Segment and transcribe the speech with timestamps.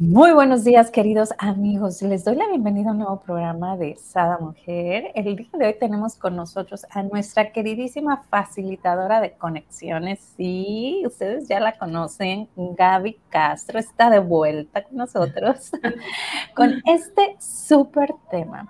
[0.00, 2.00] Muy buenos días, queridos amigos.
[2.02, 5.10] Les doy la bienvenida a un nuevo programa de Sada Mujer.
[5.16, 10.20] El día de hoy tenemos con nosotros a nuestra queridísima facilitadora de conexiones.
[10.36, 15.72] Sí, ustedes ya la conocen, Gaby Castro está de vuelta con nosotros
[16.54, 18.68] con este súper tema.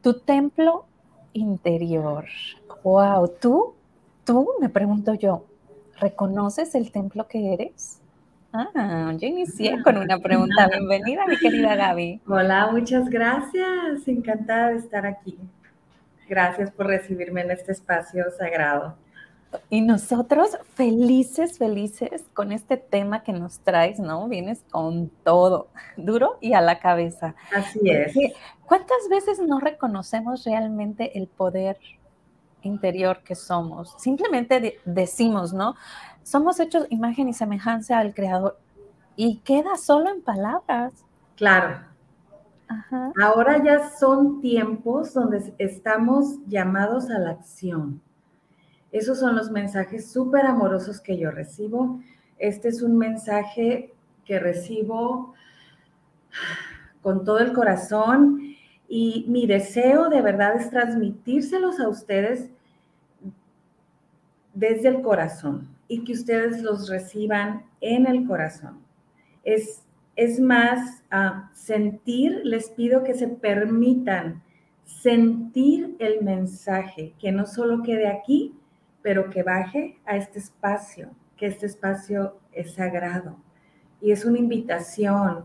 [0.00, 0.84] Tu templo
[1.32, 2.24] interior.
[2.84, 3.74] Wow, tú,
[4.22, 5.44] tú, me pregunto yo,
[5.98, 8.00] ¿reconoces el templo que eres?
[8.52, 10.68] Ah, yo inicié con una pregunta.
[10.68, 12.22] Bienvenida, mi querida Gaby.
[12.26, 14.06] Hola, muchas gracias.
[14.06, 15.38] Encantada de estar aquí.
[16.28, 18.96] Gracias por recibirme en este espacio sagrado.
[19.68, 24.28] Y nosotros felices, felices con este tema que nos traes, ¿no?
[24.28, 27.34] Vienes con todo, duro y a la cabeza.
[27.54, 28.14] Así es.
[28.66, 31.78] ¿Cuántas veces no reconocemos realmente el poder
[32.62, 33.94] interior que somos?
[33.98, 35.76] Simplemente decimos, ¿no?
[36.28, 38.58] Somos hechos imagen y semejanza al Creador
[39.16, 40.92] y queda solo en palabras.
[41.36, 41.80] Claro.
[43.18, 48.02] Ahora ya son tiempos donde estamos llamados a la acción.
[48.92, 51.98] Esos son los mensajes súper amorosos que yo recibo.
[52.36, 53.94] Este es un mensaje
[54.26, 55.32] que recibo
[57.00, 58.54] con todo el corazón
[58.86, 62.50] y mi deseo de verdad es transmitírselos a ustedes
[64.52, 68.78] desde el corazón y que ustedes los reciban en el corazón.
[69.42, 69.82] Es,
[70.16, 71.02] es más,
[71.54, 74.42] sentir, les pido que se permitan
[74.84, 78.54] sentir el mensaje, que no solo quede aquí,
[79.02, 83.36] pero que baje a este espacio, que este espacio es sagrado
[84.00, 85.44] y es una invitación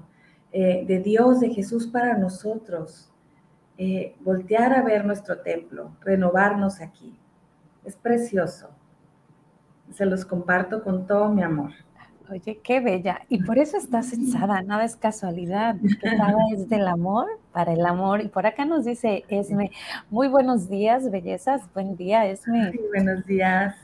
[0.52, 3.12] eh, de Dios, de Jesús para nosotros,
[3.78, 7.18] eh, voltear a ver nuestro templo, renovarnos aquí.
[7.84, 8.70] Es precioso
[9.92, 11.72] se los comparto con todo mi amor.
[12.30, 13.22] Oye, qué bella.
[13.28, 18.22] Y por eso estás sensada, nada es casualidad, nada es del amor para el amor.
[18.22, 19.72] Y por acá nos dice Esme,
[20.10, 22.74] muy buenos días, bellezas, buen día, Esme.
[22.94, 23.76] buenos días.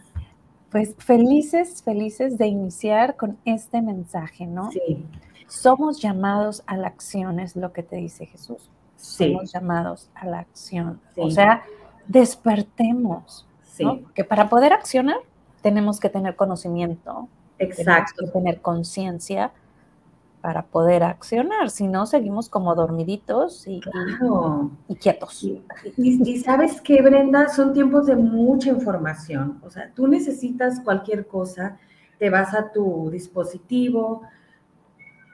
[0.72, 4.72] Pues felices, felices de iniciar con este mensaje, ¿no?
[4.72, 5.06] Sí.
[5.48, 8.70] Somos llamados a la acción, es lo que te dice Jesús.
[8.96, 9.34] Sí.
[9.34, 11.02] Somos llamados a la acción.
[11.18, 11.64] O sea,
[12.08, 13.46] despertemos.
[13.64, 13.86] Sí.
[14.14, 15.18] Que para poder accionar
[15.62, 17.28] tenemos que tener conocimiento,
[17.58, 17.86] Exacto.
[17.86, 19.52] tenemos que tener conciencia
[20.42, 23.82] para poder accionar, si no seguimos como dormiditos y,
[25.02, 25.46] quietos.
[25.98, 29.60] Y, sabes que, Brenda, son tiempos de mucha información.
[29.66, 31.78] O sea, tú necesitas cualquier cosa,
[32.20, 34.22] te vas a tu dispositivo,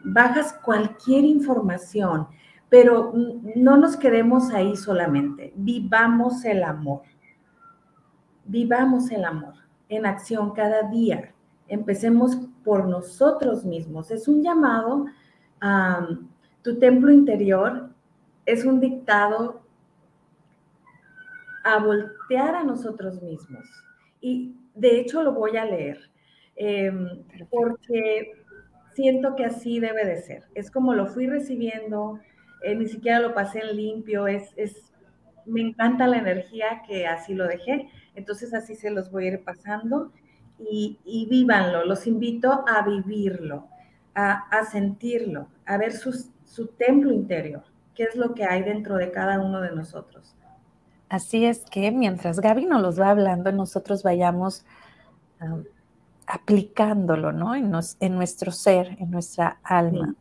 [0.04, 2.28] bajas cualquier información,
[2.68, 3.14] pero
[3.56, 5.54] no nos quedemos ahí solamente.
[5.56, 7.04] Vivamos el amor.
[8.48, 11.34] Vivamos el amor en acción cada día.
[11.68, 14.12] Empecemos por nosotros mismos.
[14.12, 15.06] Es un llamado
[15.62, 16.08] a
[16.62, 17.90] tu templo interior,
[18.46, 19.62] es un dictado
[21.64, 23.66] a voltear a nosotros mismos.
[24.22, 26.00] Y de hecho lo voy a leer,
[26.56, 28.34] em, porque
[28.94, 30.44] siento que así debe de ser.
[30.54, 32.20] Es como lo fui recibiendo,
[32.64, 34.92] eh, ni siquiera lo pasé en limpio, es, es,
[35.46, 37.90] me encanta la energía que así lo dejé.
[38.16, 40.12] Entonces así se los voy a ir pasando
[40.60, 41.86] y, y vívanlo.
[41.86, 43.68] Los invito a vivirlo,
[44.14, 49.40] a, sentirlo, a ver su templo interior, qué es lo que hay dentro de cada
[49.40, 50.36] uno de nosotros.
[51.10, 54.66] Así es que mientras Gaby nos los va hablando, nosotros vayamos
[56.26, 57.56] aplicándolo, ¿no?
[57.56, 60.16] En, en, nuestro ser, en nuestra alma.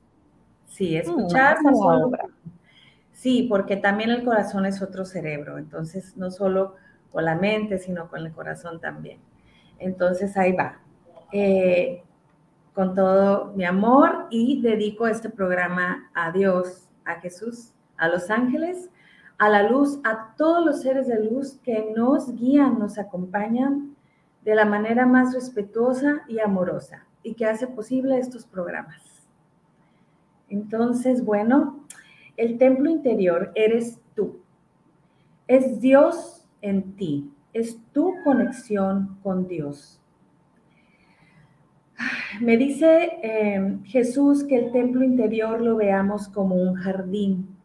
[0.69, 2.11] Sí, sí escuchar no solo.
[3.12, 6.75] Sí, porque también el corazón es otro cerebro, entonces no solo
[7.14, 9.20] con la mente, sino con el corazón también.
[9.78, 10.81] Entonces ahí va.
[11.32, 12.02] Eh,
[12.75, 18.90] con todo mi amor y dedico este programa a Dios, a Jesús, a los ángeles,
[19.38, 23.94] a la luz, a todos los seres de luz que nos guían, nos acompañan
[24.43, 29.25] de la manera más respetuosa y amorosa y que hace posible estos programas.
[30.49, 31.84] Entonces, bueno,
[32.37, 34.40] el templo interior eres tú.
[35.46, 40.00] Es Dios en ti, es tu conexión con Dios.
[42.40, 47.56] Me dice eh, Jesús que el templo interior lo veamos como un jardín.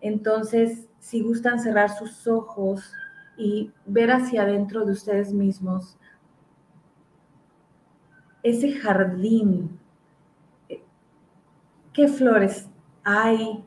[0.00, 2.92] Entonces, si gustan cerrar sus ojos
[3.36, 5.98] y ver hacia adentro de ustedes mismos
[8.42, 9.78] ese jardín.
[11.92, 12.68] ¿Qué flores
[13.04, 13.64] hay?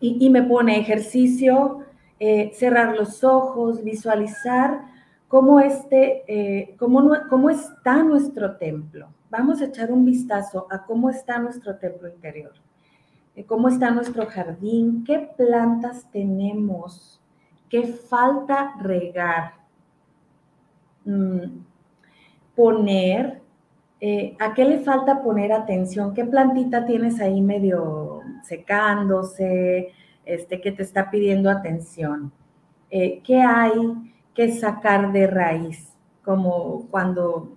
[0.00, 1.77] y, me pone ejercicio,
[2.20, 4.80] eh, cerrar los ojos, visualizar
[5.28, 9.08] cómo, este, eh, cómo, cómo está nuestro templo.
[9.30, 12.52] Vamos a echar un vistazo a cómo está nuestro templo interior,
[13.36, 17.20] eh, cómo está nuestro jardín, qué plantas tenemos,
[17.68, 19.52] qué falta regar,
[21.04, 21.60] mm,
[22.56, 23.42] poner,
[24.40, 26.14] ¿a qué le falta poner atención?
[26.14, 29.92] ¿Qué plantita tienes ahí medio secándose,
[30.28, 32.32] este, que te está pidiendo atención?
[32.90, 34.08] ¿Qué hay?
[34.38, 35.92] que sacar de raíz,
[36.22, 37.56] como cuando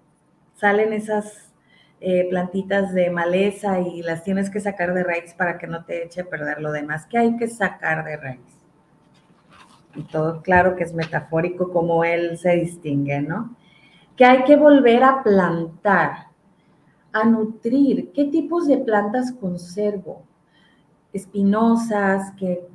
[0.56, 1.54] salen esas
[2.00, 6.04] eh, plantitas de maleza y las tienes que sacar de raíz para que no te
[6.04, 8.58] eche a perder lo demás, que hay que sacar de raíz.
[9.94, 13.56] Y todo claro que es metafórico como él se distingue, ¿no?
[14.16, 16.30] Que hay que volver a plantar,
[17.14, 18.12] a nutrir.
[18.12, 20.24] ¿Qué tipos de plantas conservo?
[21.14, 22.68] Espinosas, que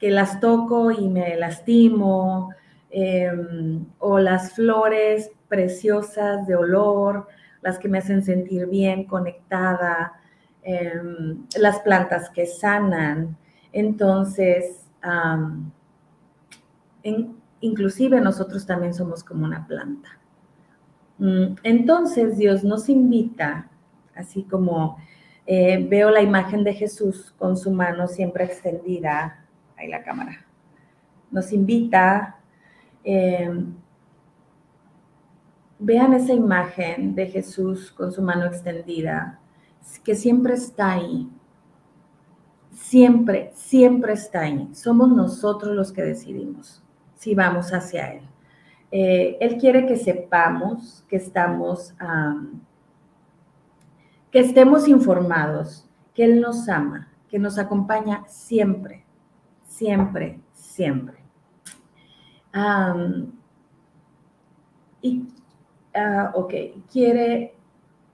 [0.00, 2.54] que las toco y me lastimo,
[2.90, 7.28] em, o las flores preciosas de olor,
[7.60, 10.14] las que me hacen sentir bien, conectada,
[10.62, 13.36] em, las plantas que sanan.
[13.72, 14.86] Entonces,
[17.60, 20.08] inclusive nosotros también somos como una planta.
[21.18, 23.68] Mm, entonces Dios nos invita,
[24.14, 24.96] así como
[25.52, 29.44] eh, veo la imagen de Jesús con su mano siempre extendida
[29.76, 30.46] ahí la cámara,
[31.28, 32.38] nos invita,
[33.02, 33.74] em,
[35.80, 39.40] vean esa imagen de Jesús con su mano extendida,
[40.04, 41.28] que siempre está ahí,
[42.70, 44.68] siempre, siempre está ahí.
[44.72, 46.80] Somos nosotros los que decidimos
[47.16, 48.22] si vamos hacia Él.
[48.92, 51.92] Eh, él quiere que sepamos que estamos,
[54.30, 59.04] que estemos informados, que Él nos ama, que nos acompaña siempre
[59.80, 61.18] siempre, siempre.
[65.00, 65.28] y,
[65.94, 66.52] ah, ok,
[66.92, 67.54] quiere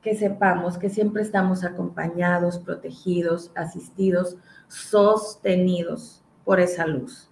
[0.01, 4.37] que sepamos que siempre estamos acompañados, protegidos, asistidos,
[4.69, 7.29] sostenidos por esa luz.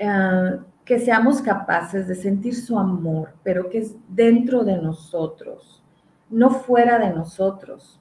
[0.00, 5.79] Ah, que seamos capaces de sentir su amor, pero que es dentro de nosotros,
[6.30, 8.00] no fuera de nosotros.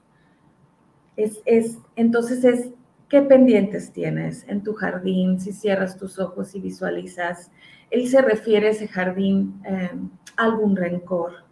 [1.16, 2.70] Es, es, entonces es
[3.10, 5.40] ¿Qué pendientes tienes en tu jardín?
[5.40, 7.52] Si cierras tus ojos y visualizas,
[7.90, 9.90] él se refiere a ese jardín eh,
[10.38, 11.44] algún rencor,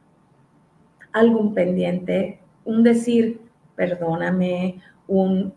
[1.11, 3.41] algún pendiente, un decir,
[3.75, 5.51] perdóname, un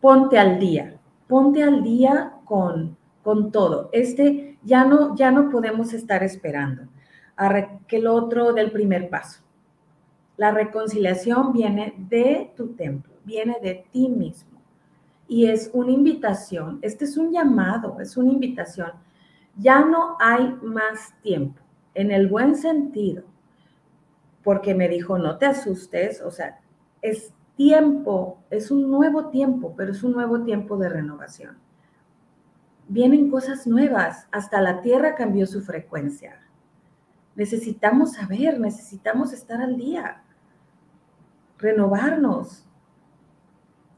[0.00, 0.98] ponte al día,
[1.28, 3.90] ponte al día con, con todo.
[3.92, 6.88] Este ya no, ya no podemos estar esperando
[7.38, 9.40] a que el otro del primer paso.
[10.36, 14.58] La reconciliación viene de tu templo, viene de ti mismo.
[15.26, 18.92] Y es una invitación, este es un llamado, es una invitación.
[19.56, 21.60] Ya no hay más tiempo,
[21.94, 23.24] en el buen sentido,
[24.42, 26.60] porque me dijo, no te asustes, o sea,
[27.02, 31.58] es tiempo, es un nuevo tiempo, pero es un nuevo tiempo de renovación.
[32.88, 36.47] Vienen cosas nuevas, hasta la Tierra cambió su frecuencia.
[37.38, 40.24] Necesitamos saber, necesitamos estar al día
[41.56, 42.66] renovarnos.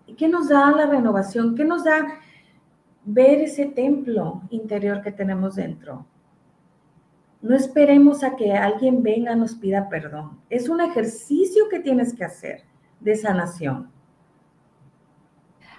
[0.07, 1.55] ¿Y qué nos da la renovación?
[1.55, 2.07] ¿Qué nos da
[3.03, 6.05] ver ese templo interior que tenemos dentro?
[7.41, 10.39] No esperemos a que alguien venga y nos pida perdón.
[10.51, 12.65] Es un ejercicio que tienes que hacer
[13.01, 13.91] de sanación.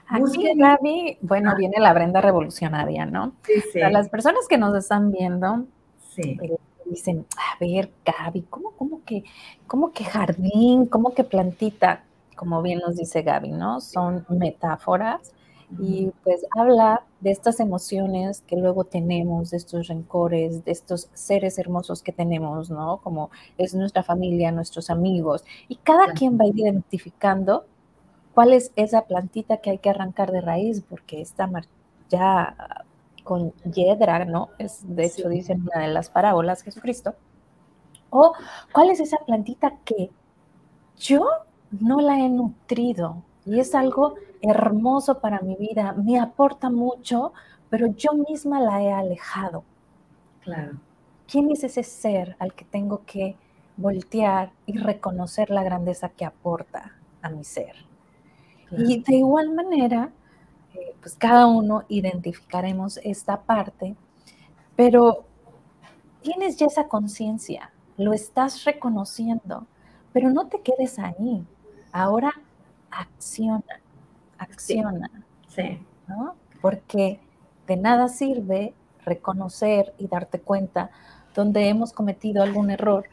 [0.08, 1.56] Aquí, Gaby, bueno, ah.
[1.56, 3.36] viene la Brenda revolucionaria, ¿no?
[3.44, 3.80] Sí, sí.
[3.80, 5.68] Para las personas que nos están viendo,
[6.00, 6.39] sí.
[6.41, 6.58] Eh,
[6.92, 9.24] dicen, a ver, Gaby, ¿cómo, cómo, que,
[9.68, 10.86] ¿cómo que jardín?
[10.86, 12.04] ¿Cómo que plantita?
[12.36, 13.82] Como bien nos dice Gaby, ¿no?
[13.82, 15.34] Son metáforas
[15.80, 21.58] y pues habla de estas emociones que luego tenemos, de estos rencores, de estos seres
[21.58, 22.98] hermosos que tenemos, ¿no?
[22.98, 27.66] Como es nuestra familia, nuestros amigos, y cada quien va identificando
[28.34, 31.50] cuál es esa plantita que hay que arrancar de raíz, porque está
[32.10, 32.84] ya
[33.32, 34.50] con yedra, ¿no?
[34.60, 37.16] Es, de hecho, dice en una de las parábolas Jesucristo.
[38.10, 38.34] O,
[38.74, 40.12] ¿cuál es esa plantita que
[40.98, 41.26] yo
[41.72, 43.24] no la he nutrido?
[43.46, 47.32] Y es algo hermoso para mi vida, me aporta mucho,
[47.70, 49.64] pero yo misma la he alejado.
[50.42, 50.74] Claro.
[51.26, 53.38] ¿Quién es ese ser al que tengo que
[53.78, 57.78] voltear y reconocer la grandeza que aporta a mi ser?
[58.72, 60.12] Y de igual manera,
[60.74, 63.96] eh, pues cada uno identificaremos esta parte,
[64.75, 65.25] pero
[66.22, 69.66] tienes ya esa conciencia, lo estás reconociendo,
[70.13, 71.46] pero no te quedes ahí.
[71.92, 72.32] Ahora
[72.90, 73.82] acciona,
[74.38, 75.10] acciona.
[75.48, 75.80] Sí.
[76.08, 76.36] ¿no?
[76.62, 77.20] Porque
[77.68, 78.74] de nada sirve
[79.06, 80.92] reconocer y darte cuenta
[81.34, 83.06] donde hemos cometido algún error.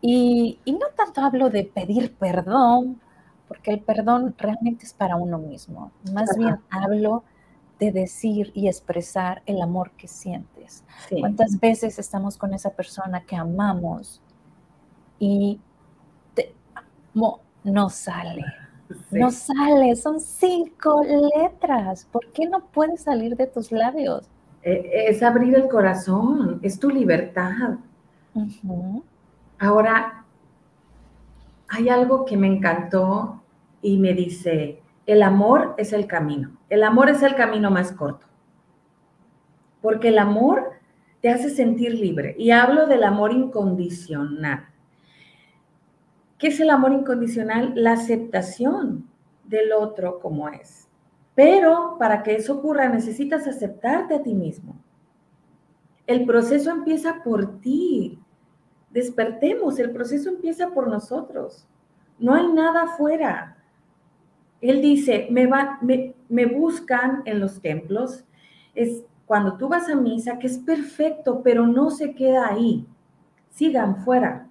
[0.00, 3.00] Y, y, no tanto hablo de pedir perdón,
[3.48, 5.90] porque el perdón realmente es para uno mismo.
[6.12, 6.38] Más Ajá.
[6.38, 7.24] bien hablo
[7.80, 10.84] de decir y expresar el amor que sientes.
[11.08, 11.20] Sí.
[11.20, 14.20] ¿Cuántas veces estamos con esa persona que amamos
[15.18, 15.60] y
[16.34, 16.54] te,
[17.14, 18.44] no, no sale?
[19.10, 19.18] Sí.
[19.18, 21.04] No sale, son cinco
[21.36, 22.08] letras.
[22.10, 24.26] ¿Por qué no puede salir de tus labios?
[24.62, 27.76] Es abrir el corazón, es tu libertad.
[28.32, 29.02] Uh -huh.
[29.58, 30.24] Ahora,
[31.68, 33.37] hay algo que me encantó
[33.82, 36.58] y me dice, el amor es el camino.
[36.68, 38.26] El amor es el camino más corto.
[39.80, 40.72] Porque el amor
[41.20, 42.34] te hace sentir libre.
[42.38, 44.66] Y hablo del amor incondicional.
[46.38, 47.72] ¿Qué es el amor incondicional?
[47.74, 49.08] La aceptación
[49.44, 50.88] del otro como es.
[51.34, 54.76] Pero para que eso ocurra necesitas aceptarte a ti mismo.
[56.06, 58.18] El proceso empieza por ti.
[58.90, 61.68] Despertemos, el proceso empieza por nosotros.
[62.18, 63.57] No hay nada afuera.
[64.60, 65.48] Él dice, me,
[65.82, 68.24] me, me buscan en los templos.
[68.74, 72.86] Es cuando tú vas a misa, que es perfecto, pero no se queda ahí.
[73.50, 74.48] Sigan fuera.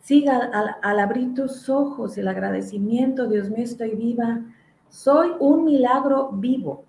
[0.00, 4.40] Siga al, al, abrir tus ojos, el agradecimiento, Dios mío, estoy viva.
[4.88, 6.84] Soy un milagro vivo.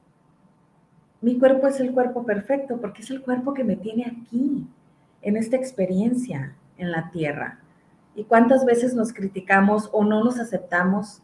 [1.22, 4.66] Mi cuerpo es el cuerpo perfecto porque es el cuerpo que me tiene aquí,
[5.22, 7.59] en esta experiencia en la tierra.
[8.20, 11.22] ¿Y cuántas veces nos criticamos o no nos aceptamos?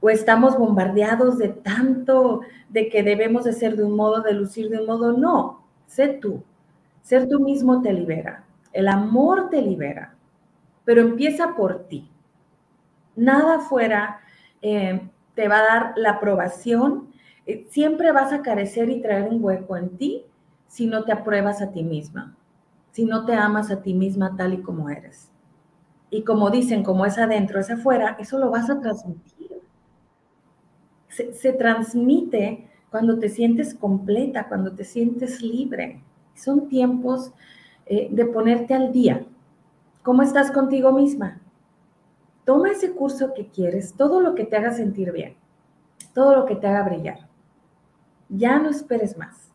[0.00, 4.68] O estamos bombardeados de tanto de que debemos de ser de un modo, de lucir
[4.68, 5.12] de un modo.
[5.12, 6.42] No, sé tú.
[7.02, 8.44] Ser tú mismo te libera.
[8.72, 10.16] El amor te libera
[10.86, 12.08] pero empieza por ti.
[13.16, 14.20] Nada fuera
[14.62, 17.08] eh, te va a dar la aprobación.
[17.44, 20.24] Eh, siempre vas a carecer y traer un hueco en ti
[20.68, 22.36] si no te apruebas a ti misma,
[22.92, 25.30] si no te amas a ti misma tal y como eres.
[26.10, 29.50] Y como dicen, como es adentro, es afuera, eso lo vas a transmitir.
[31.08, 36.02] Se, se transmite cuando te sientes completa, cuando te sientes libre.
[36.34, 37.32] Son tiempos
[37.86, 39.26] eh, de ponerte al día,
[40.06, 41.40] ¿Cómo estás contigo misma?
[42.44, 45.36] Toma ese curso que quieres, todo lo que te haga sentir bien,
[46.14, 47.26] todo lo que te haga brillar.
[48.28, 49.50] Ya no esperes más.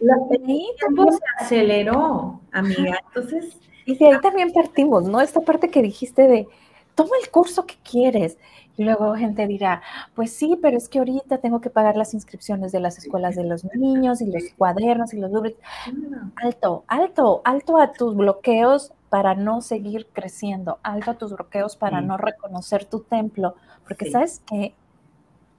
[0.00, 2.98] La se aceleró, amiga.
[3.06, 3.58] Entonces.
[3.88, 5.18] Y de ahí también partimos, ¿no?
[5.22, 6.46] Esta parte que dijiste de
[6.94, 8.36] toma el curso que quieres.
[8.76, 9.80] Y luego gente dirá,
[10.14, 13.44] pues sí, pero es que ahorita tengo que pagar las inscripciones de las escuelas de
[13.44, 15.54] los niños y los cuadernos y los libros.
[16.36, 22.00] Alto, alto, alto a tus bloqueos para no seguir creciendo, alto a tus bloqueos para
[22.00, 22.04] sí.
[22.04, 23.54] no reconocer tu templo,
[23.84, 24.10] porque sí.
[24.10, 24.74] sabes que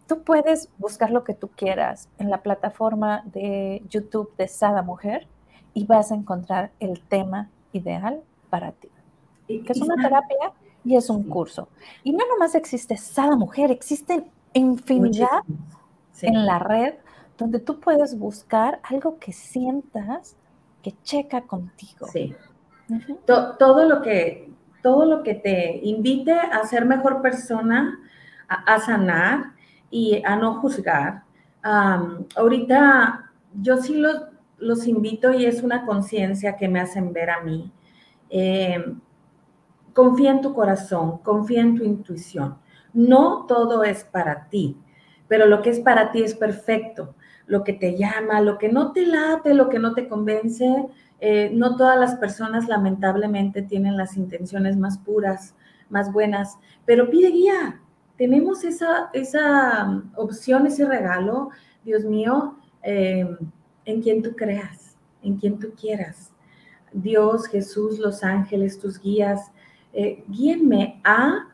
[0.06, 5.28] tú puedes buscar lo que tú quieras en la plataforma de YouTube de Sada Mujer
[5.74, 8.90] y vas a encontrar el tema ideal para ti.
[9.48, 11.70] Que es una terapia y es un curso.
[12.04, 15.42] Y no nomás existe Sada Mujer, existen infinidad
[16.12, 16.28] sí.
[16.28, 16.96] en la red
[17.38, 20.36] donde tú puedes buscar algo que sientas
[20.84, 22.08] que checa contigo.
[22.12, 22.36] Sí.
[22.90, 23.26] Uh -huh.
[23.26, 28.00] to todo, lo que, todo lo que te invite a ser mejor persona,
[28.48, 29.54] a, a sanar
[29.90, 31.24] y a no juzgar.
[31.64, 34.29] Um, ahorita yo sí los,
[34.60, 37.72] los invito y es una conciencia que me hacen ver a mí.
[38.30, 38.84] Eh,
[39.94, 42.58] confía en tu corazón, confía en tu intuición.
[42.94, 44.78] No todo es para ti,
[45.28, 47.16] pero lo que es para ti es perfecto.
[47.48, 50.88] Lo que te llama, lo que no te late, lo que no te convence,
[51.20, 55.56] eh, no todas las personas lamentablemente tienen las intenciones más puras,
[55.90, 57.82] más buenas, pero pide guía.
[58.18, 61.50] Tenemos esa, esa um, opción, ese regalo,
[61.84, 63.28] Dios mío, eh,
[63.90, 66.32] en quien tú creas, en quien tú quieras.
[66.92, 69.52] Dios, Jesús, los ángeles, tus guías,
[69.94, 71.48] eh, guíenme a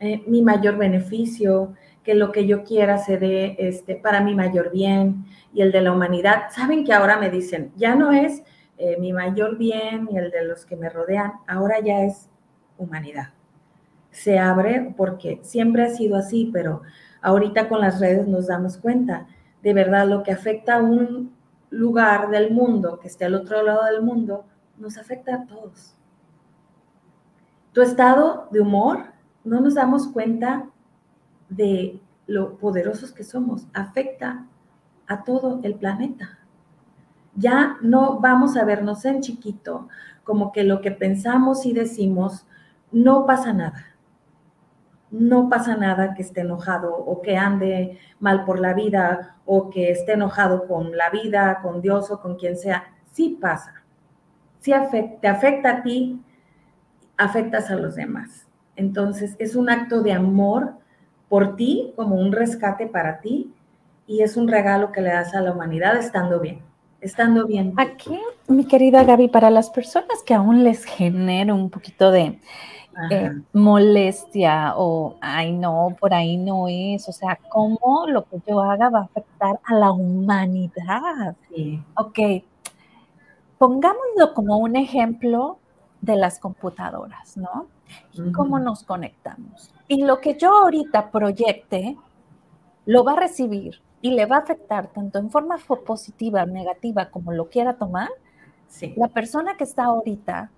[0.00, 4.70] eh, mi mayor beneficio, que lo que yo quiera se dé este, para mi mayor
[4.70, 6.44] bien y el de la humanidad.
[6.54, 8.42] Saben que ahora me dicen, ya no es
[8.78, 12.28] eh, mi mayor bien y el de los que me rodean, ahora ya es
[12.78, 13.30] humanidad.
[14.10, 16.82] Se abre porque siempre ha sido así, pero
[17.20, 19.26] ahorita con las redes nos damos cuenta
[19.62, 21.36] de verdad lo que afecta a un
[21.70, 24.44] lugar del mundo que esté al otro lado del mundo,
[24.78, 25.98] nos afecta a todos
[27.78, 29.04] tu estado de humor,
[29.44, 30.68] no nos damos cuenta
[31.48, 34.46] de lo poderosos que somos, afecta
[35.06, 36.40] a todo el planeta.
[37.36, 39.88] Ya no vamos a vernos en chiquito,
[40.24, 42.46] como que lo que pensamos y decimos,
[42.90, 43.84] no pasa nada.
[45.10, 49.90] No pasa nada que esté enojado o que ande mal por la vida o que
[49.90, 52.84] esté enojado con la vida, con Dios o con quien sea.
[53.12, 53.82] Sí pasa.
[54.60, 54.72] Sí
[55.20, 56.20] te afecta a ti,
[57.16, 58.46] afectas a los demás.
[58.76, 60.74] Entonces es un acto de amor
[61.28, 63.52] por ti, como un rescate para ti,
[64.06, 66.60] y es un regalo que le das a la humanidad estando bien,
[67.00, 67.74] estando bien.
[67.76, 72.40] Aquí, mi querida Gaby, para las personas que aún les genera un poquito de
[73.10, 78.60] eh, molestia o, ay no, por ahí no es, o sea, ¿cómo lo que yo
[78.60, 81.36] haga va a afectar a la humanidad?
[81.54, 81.82] Sí.
[81.94, 82.18] Ok,
[83.58, 85.58] pongámoslo como un ejemplo
[86.00, 87.66] de las computadoras, ¿no?
[88.12, 89.72] Y cómo nos conectamos.
[89.88, 91.96] Y lo que yo ahorita proyecte,
[92.84, 97.32] lo va a recibir y le va a afectar tanto en forma positiva, negativa, como
[97.32, 98.08] lo quiera tomar.
[98.68, 98.94] Sí.
[98.96, 100.50] La persona que está ahorita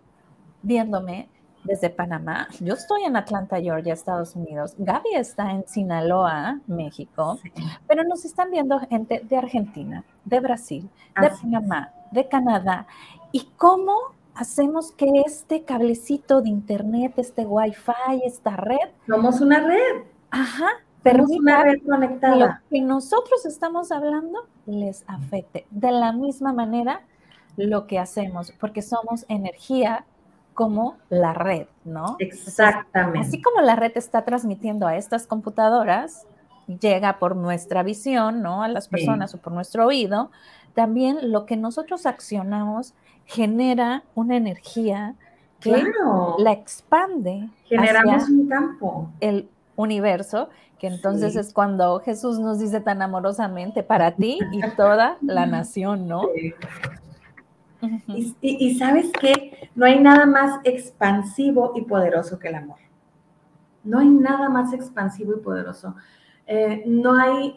[0.63, 1.29] viéndome
[1.65, 4.75] desde Panamá, yo estoy en Atlanta, Georgia, Estados Unidos.
[4.79, 7.39] Gaby está en Sinaloa, México,
[7.87, 10.89] pero nos están viendo gente de Argentina, de Brasil,
[11.21, 12.87] de Panamá, de Canadá.
[13.33, 13.95] ¿Y cómo
[14.35, 18.89] hacemos que este cablecito de internet, este wifi, esta red.
[19.07, 20.05] Somos una red.
[20.31, 20.69] Ajá.
[21.05, 22.37] Somos una red conectada.
[22.37, 25.67] Lo que nosotros estamos hablando les afecte.
[25.71, 27.03] De la misma manera
[27.57, 30.07] lo que hacemos, porque somos energía
[30.61, 32.17] como la red, ¿no?
[32.19, 33.21] Exactamente.
[33.21, 36.27] así como la red está transmitiendo a estas computadoras,
[36.67, 38.63] llega por nuestra visión, ¿no?
[38.63, 40.31] A las personas o por nuestro oído,
[40.75, 42.93] también lo que nosotros accionamos
[43.25, 45.15] genera una energía
[45.61, 45.83] que
[46.37, 47.49] la expande.
[47.65, 49.11] Generamos un campo.
[49.21, 55.17] El universo, que entonces es cuando Jesús nos dice tan amorosamente, para ti y toda
[55.23, 56.29] la nación, ¿no?
[58.41, 62.79] Y, sabes que no hay nada más expansivo y poderoso que el amor.
[63.85, 65.95] No hay nada más expansivo y poderoso.
[66.47, 67.55] Eh, no hay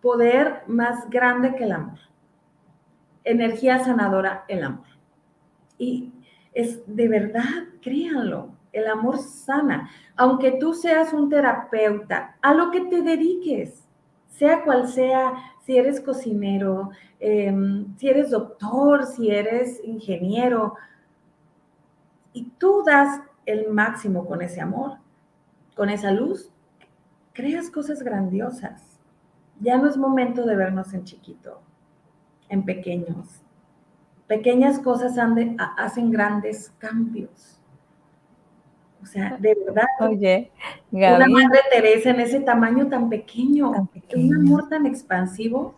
[0.00, 1.98] poder más grande que el amor.
[3.24, 4.86] Energía sanadora, el amor.
[5.78, 6.12] Y
[6.52, 9.88] es de verdad, créanlo, el amor sana.
[10.16, 13.88] Aunque tú seas un terapeuta, a lo que te dediques,
[14.32, 16.90] sea cual sea, si eres cocinero,
[17.20, 20.74] em, si eres doctor, si eres ingeniero,
[22.32, 24.98] y tú das el máximo con ese amor,
[25.76, 26.50] con esa luz,
[27.32, 28.92] creas cosas grandiosas
[29.62, 31.60] ya no es momento de vernos en chiquito,
[32.48, 33.42] en pequeños.
[34.26, 35.16] Pequeñas cosas
[35.76, 37.60] hacen grandes cambios.
[39.02, 39.86] O sea, de verdad.
[40.00, 40.50] Oye,
[40.90, 43.72] una madre Teresa en ese tamaño tan pequeño,
[44.14, 45.74] un amor tan expansivo,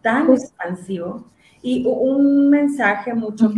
[0.00, 1.26] tan expansivo.
[1.64, 3.52] Y un mensaje mucho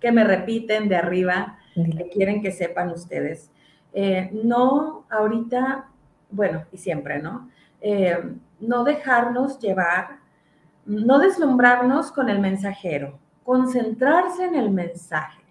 [0.00, 3.50] que, me, repiten de arriba, que quieren que sepan ustedes.
[3.92, 5.86] Eh, no, ahorita,
[6.30, 7.50] bueno, y siempre, ¿no?
[7.82, 8.16] Eh,
[8.60, 10.20] no dejarnos llevar,
[10.86, 15.43] no deslumbrarnos con el mensajero, concentrarse en el mensaje.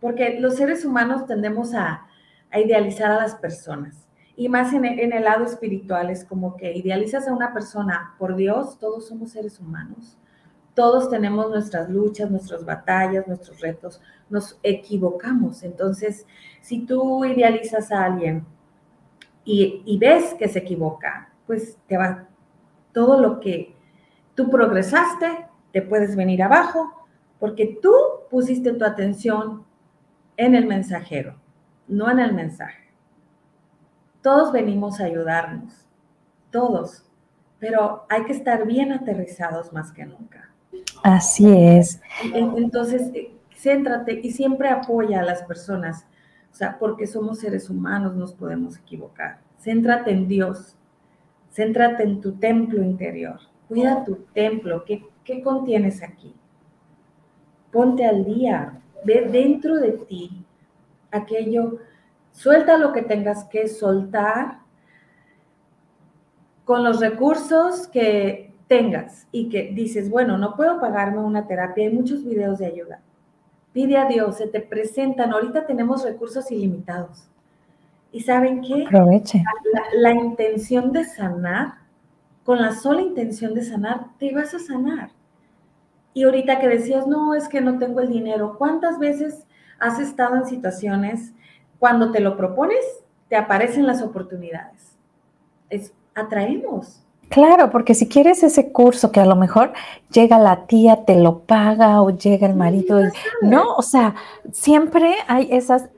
[0.00, 2.06] Porque los seres humanos tendemos a,
[2.52, 4.08] idealizar a las personas.
[4.34, 8.34] Y más en, en, el lado espiritual es como que idealizas a una persona, por
[8.34, 10.16] Dios, todos somos seres humanos.
[10.74, 14.00] Todos tenemos nuestras luchas, nuestras batallas, nuestros retos.
[14.30, 15.62] Nos equivocamos.
[15.62, 16.26] Entonces,
[16.60, 18.44] si tú idealizas a alguien
[19.44, 22.28] y ves que se equivoca, pues te va
[22.92, 23.74] todo lo que
[24.34, 27.08] tú progresaste, te puedes venir abajo,
[27.38, 27.92] porque tú
[28.30, 29.64] pusiste tu atención
[30.46, 31.34] en el mensajero,
[31.88, 32.90] no en el mensaje.
[34.22, 35.86] Todos venimos a ayudarnos,
[36.50, 37.04] todos,
[37.58, 40.50] pero hay que estar bien aterrizados más que nunca.
[41.02, 42.00] Así es.
[42.34, 46.06] Entonces, eh, céntrate y siempre apoya a las personas,
[46.50, 49.40] o sea, porque somos seres humanos, nos podemos equivocar.
[49.58, 50.76] Céntrate en Dios,
[51.52, 53.40] Céntrate en tu templo interior.
[53.68, 54.84] Cuida tu templo.
[54.84, 56.34] ¿Qué, contienes aquí?
[57.72, 58.80] Ponte al día.
[59.04, 60.44] Ve dentro de ti
[61.10, 61.78] aquello.
[62.32, 64.60] Suelta lo que tengas que soltar
[66.64, 71.92] con los recursos que tengas y que dices, bueno, no puedo pagarme una terapia, hay
[71.92, 73.00] muchos videos de ayuda.
[73.72, 77.28] Pide a Dios, se te presentan, ahorita tenemos recursos ilimitados.
[78.12, 78.84] ¿Y saben qué?
[78.86, 79.42] Aproveche.
[79.94, 81.74] La, intención de sanar,
[82.44, 85.10] con la sola intención de sanar, te vas a sanar.
[86.12, 89.46] Y ahorita que decías, no, es que no tengo el dinero, ¿cuántas veces
[89.78, 91.32] has estado en situaciones
[91.78, 92.84] cuando te lo propones
[93.30, 94.98] te aparecen las oportunidades.
[95.70, 97.00] Es, atraemos.
[97.30, 99.72] Claro, porque si quieres ese curso que a lo mejor
[100.10, 103.00] llega la tía, te lo paga o llega el marido,
[103.40, 104.16] no, o sea,
[104.50, 105.90] siempre hay esas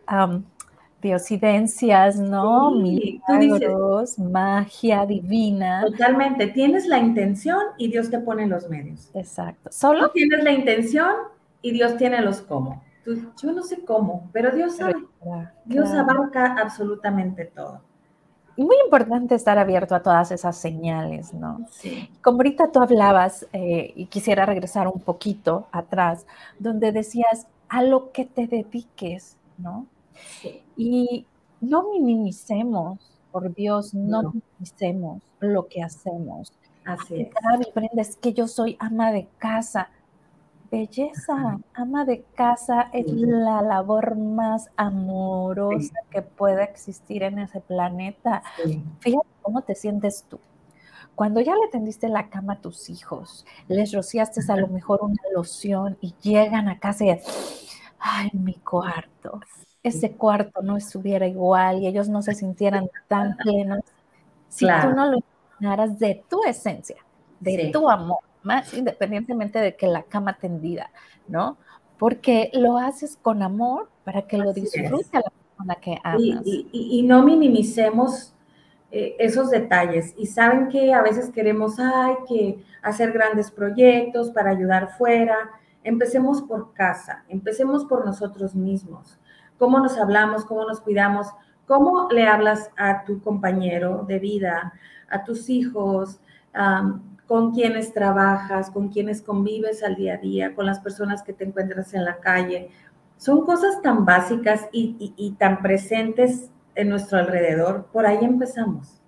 [1.02, 2.70] diosidencias, ¿no?
[2.70, 5.82] Milagros, magia divina.
[5.84, 9.10] Totalmente, tienes la intención y Dios te pone los medios.
[9.12, 9.70] Exacto.
[9.72, 11.10] Solo tienes la intención
[11.60, 12.82] y Dios tiene los cómo.
[13.04, 14.94] yo no sé cómo, pero Dios sabe.
[15.64, 17.82] Dios abarca absolutamente todo.
[18.54, 21.66] Y muy importante estar abierto a todas esas señales, ¿no?
[21.70, 22.10] Sí.
[22.20, 26.26] Como ahorita tú hablabas, eh, y quisiera regresar un poquito atrás,
[26.58, 29.86] donde decías a lo que te dediques, ¿no?
[30.40, 30.61] Sí.
[30.76, 31.26] Y
[31.60, 32.98] no minimicemos,
[33.30, 36.52] por Dios, no, minimicemos lo que hacemos.
[36.84, 37.74] Así es.
[37.74, 39.88] Brenda, es que yo soy ama de casa
[40.72, 48.42] belleza, ama de casa es la labor más amorosa que pueda existir en ese planeta.
[49.00, 50.40] Fíjate cómo te sientes tú.
[51.14, 55.20] Cuando ya le tendiste la cama a tus hijos, les rociaste a lo mejor una
[55.34, 57.10] loción y llegan a casa y,
[57.98, 59.40] ay, mi cuarto,
[59.82, 63.80] ese cuarto no estuviera igual y ellos no se sintieran tan plenos
[64.48, 66.96] si tú no lo imaginaras de tu esencia,
[67.40, 70.90] de tu amor más independientemente de que la cama tendida,
[71.28, 71.56] ¿no?
[71.98, 76.20] Porque lo haces con amor para que lo disfrute la persona que amas.
[76.44, 78.34] Y, no minimicemos
[78.90, 80.14] eh, esos detalles.
[80.16, 85.36] Y saben que a veces queremos, hay que hacer grandes proyectos para ayudar fuera.
[85.84, 89.18] Empecemos por casa, empecemos por nosotros mismos.
[89.62, 90.44] ¿Cómo nos hablamos?
[90.44, 91.28] ¿Cómo nos cuidamos?
[91.68, 94.72] ¿Cómo le hablas a tu compañero de vida,
[95.08, 96.18] a tus hijos?
[97.28, 101.44] con quienes trabajas, con quienes convives al día a día, con las personas que te
[101.44, 102.70] encuentras en la calle.
[103.16, 107.86] Son cosas tan básicas y, tan presentes en nuestro alrededor.
[107.92, 109.00] Por ahí empezamos.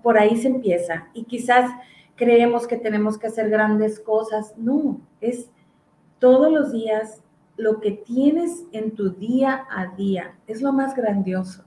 [0.00, 1.08] Por, ahí se empieza.
[1.12, 1.68] Y quizás
[2.14, 4.54] creemos que tenemos que hacer grandes cosas.
[4.56, 5.50] No, es
[6.20, 7.23] todos los días
[7.56, 10.34] lo que tienes en tu día a día.
[10.46, 11.64] Es lo más grandioso.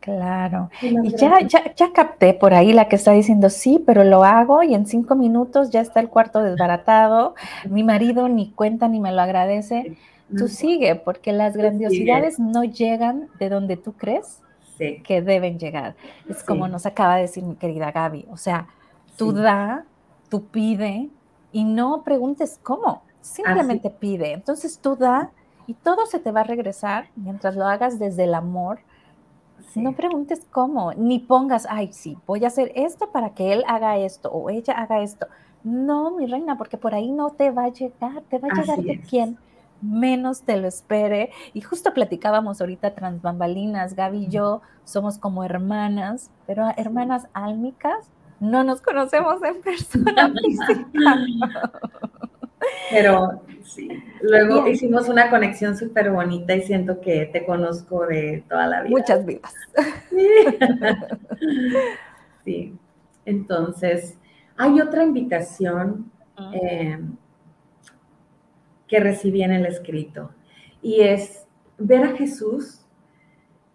[0.00, 0.68] Claro.
[0.82, 4.62] Y ya, ya, ya capté por ahí la que está diciendo, sí, pero lo hago
[4.62, 7.34] y en cinco minutos ya está el cuarto desbaratado.
[7.70, 9.96] Mi marido ni cuenta ni me lo agradece.
[10.36, 14.40] Tú sigue, porque las grandiosidades no llegan de donde tú crees
[14.78, 15.94] que deben llegar.
[16.28, 18.26] Es como nos acaba de decir mi querida Gaby.
[18.30, 18.66] O sea,
[19.16, 19.84] tú da,
[20.28, 21.08] tú pide
[21.52, 24.32] y no preguntes cómo, simplemente pide.
[24.32, 25.30] Entonces tú da
[25.66, 28.80] y todo se te va a regresar mientras lo hagas desde el amor
[29.76, 33.98] no preguntes cómo, ni pongas, ay, sí, voy a hacer esto para que él haga
[33.98, 35.26] esto o ella haga esto.
[35.62, 38.82] No, mi reina, porque por ahí no te va a llegar, te va a llegar
[38.82, 39.38] de quien
[39.80, 41.30] menos te lo espere.
[41.54, 48.10] Y justo platicábamos ahorita tras bambalinas, Gaby y yo somos como hermanas, pero hermanas álmicas,
[48.40, 51.18] no nos conocemos en persona física.
[52.90, 53.88] Pero sí,
[54.22, 58.96] luego hicimos una conexión súper bonita y siento que te conozco de toda la vida.
[58.98, 59.54] Muchas vidas.
[62.44, 62.74] Sí.
[63.26, 64.18] Entonces,
[64.56, 66.10] hay otra invitación
[66.52, 66.98] eh,
[68.86, 70.30] que recibí en el escrito
[70.82, 71.46] y es
[71.78, 72.84] ver a Jesús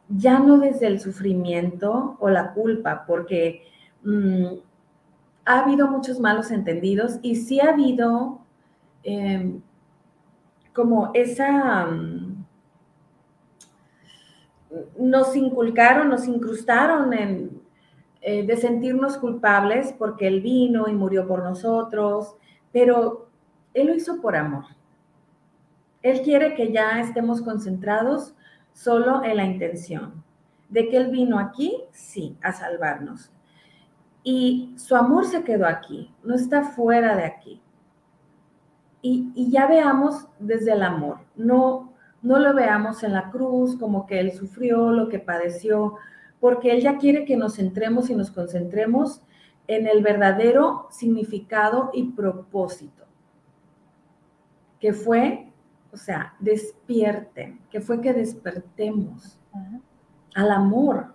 [0.10, 3.64] ya no desde el sufrimiento o la culpa, porque
[4.04, 4.46] mm,
[5.46, 8.40] ha habido muchos malos entendidos y sí ha habido
[9.04, 9.62] Em,
[10.74, 11.86] como esa...
[11.86, 12.46] Mm,
[15.00, 17.62] nos inculcaron, nos incrustaron en,
[18.22, 22.36] eh, de sentirnos culpables porque Él vino y murió por nosotros,
[22.72, 23.30] pero
[23.74, 24.66] Él lo hizo por amor.
[26.02, 28.36] Él quiere que ya estemos concentrados
[28.74, 30.24] solo en la intención
[30.70, 33.32] de que Él vino aquí, sí, a salvarnos.
[34.24, 37.62] Y su amor se quedó aquí, no está fuera de aquí
[39.02, 44.20] y, ya veamos desde el amor, no, no lo veamos en la cruz como que
[44.20, 45.96] Él sufrió, lo que padeció,
[46.40, 49.22] porque Él ya quiere que nos centremos y nos concentremos
[49.68, 53.06] en el verdadero significado y propósito,
[54.80, 55.52] que fue,
[55.94, 59.40] o sea, despierten, que fue que despertemos
[60.36, 61.14] al amor.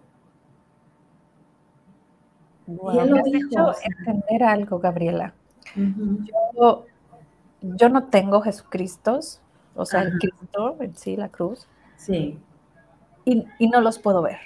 [2.67, 5.35] y él lo dijo, entender algo, Gabriela.
[6.57, 6.87] Yo
[7.77, 9.21] yo no tengo Jesucristo,
[9.75, 11.67] o sea, el Cristo en sí, la cruz.
[11.97, 12.39] Sí.
[13.25, 14.39] Y, no los puedo ver.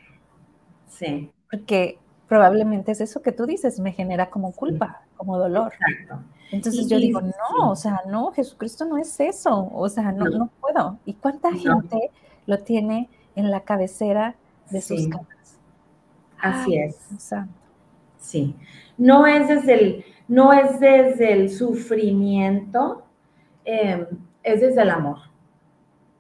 [0.86, 1.30] Sí.
[1.50, 5.72] Porque probablemente es eso que tú dices, me genera como culpa, como dolor.
[5.72, 6.24] Exacto.
[6.50, 10.50] Entonces yo digo, no, o sea, no, Jesucristo no es eso, o sea, no, no.
[10.60, 10.98] puedo.
[11.04, 12.10] ¿Y cuánta gente
[12.46, 14.34] lo tiene en la cabecera
[14.70, 15.58] de sus caras.
[16.40, 16.96] Así es.
[18.18, 18.54] Sí.
[18.96, 23.04] No es desde el, no es desde el sufrimiento,
[23.68, 24.06] em,
[24.42, 25.18] es desde el amor.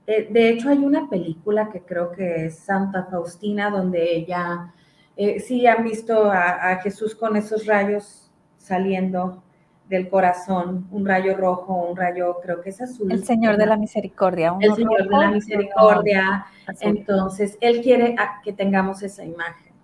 [0.06, 4.72] De, hecho, hay una película que creo que es Santa Faustina, donde ella,
[5.16, 9.42] eh, sí han visto a, Jesús con esos rayos saliendo
[9.86, 13.12] del corazón, un rayo rojo, un rayo, creo que es azul.
[13.12, 14.54] El Señor de la Misericordia.
[14.60, 16.46] el Señor de la Misericordia.
[16.80, 19.74] Entonces, Él quiere que tengamos esa imagen.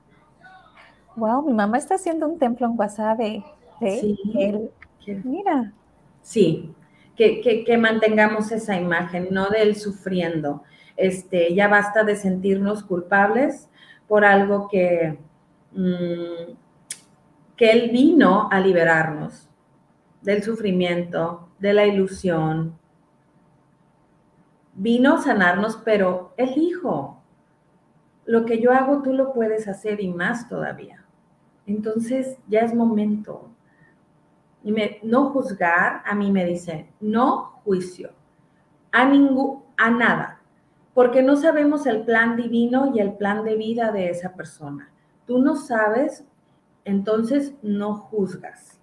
[1.16, 3.44] Wow, mi mamá está haciendo un templo en Guasave.
[3.78, 4.18] Sí.
[4.38, 4.70] Él,
[5.22, 5.72] mira.
[6.22, 6.74] Sí,
[7.16, 10.62] que, mantengamos esa imagen, no del sufriendo.
[10.96, 13.68] Este, ya basta de sentirnos culpables
[14.06, 15.18] por algo que,
[15.72, 16.52] mm,
[17.56, 19.48] que Él vino a liberarnos
[20.22, 22.78] del sufrimiento, de la ilusión.
[24.74, 27.22] Vino a sanarnos, pero Él dijo,
[28.26, 31.04] lo que yo hago tú lo puedes hacer y más todavía.
[31.66, 33.53] Entonces ya es momento
[34.64, 38.12] y no juzgar, a mí me dice, no juicio,
[38.90, 40.40] a, ningún, a nada,
[40.94, 44.90] porque no sabemos el plan divino y el plan de vida de esa persona.
[45.26, 46.24] Tú no sabes,
[46.84, 48.80] entonces no juzgas.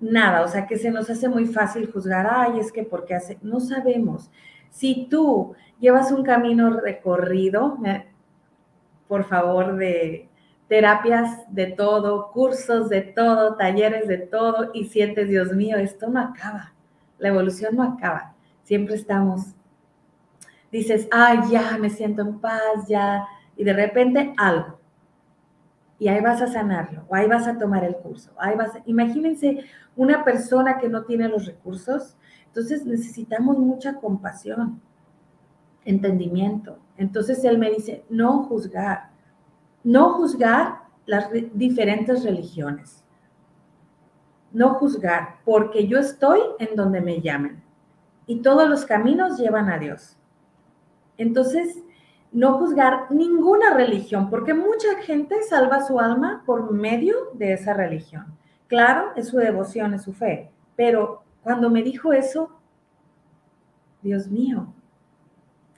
[0.00, 3.36] Nada, o sea que se nos hace muy fácil juzgar, ay, es que porque hace,
[3.42, 4.30] no sabemos.
[4.70, 7.78] Si tú llevas un camino recorrido,
[9.08, 10.27] por favor, de,
[10.68, 16.20] terapias de todo, cursos de todo, talleres de todo y sientes, Dios mío, esto no
[16.20, 16.74] acaba,
[17.18, 19.54] la evolución no acaba, siempre estamos,
[20.70, 23.26] dices, ay, ya, me siento en paz, ya,
[23.56, 24.78] y de repente algo,
[25.98, 29.64] y ahí vas a sanarlo, o ahí vas a tomar el curso, ahí vas, imagínense
[29.96, 34.80] una persona que no tiene los recursos, entonces necesitamos mucha compasión,
[35.84, 36.78] entendimiento.
[36.96, 39.07] Entonces él me dice, no juzgar,
[39.84, 43.04] no juzgar las diferentes religiones.
[44.52, 47.62] No juzgar, porque yo estoy en donde me llamen.
[48.26, 50.16] Y todos los caminos llevan a Dios.
[51.16, 51.82] Entonces,
[52.32, 58.26] no juzgar ninguna religión, porque mucha gente salva su alma por medio de esa religión.
[58.66, 62.50] Claro, es su devoción, es su fe, pero cuando me dijo eso,
[64.02, 64.72] Dios mío,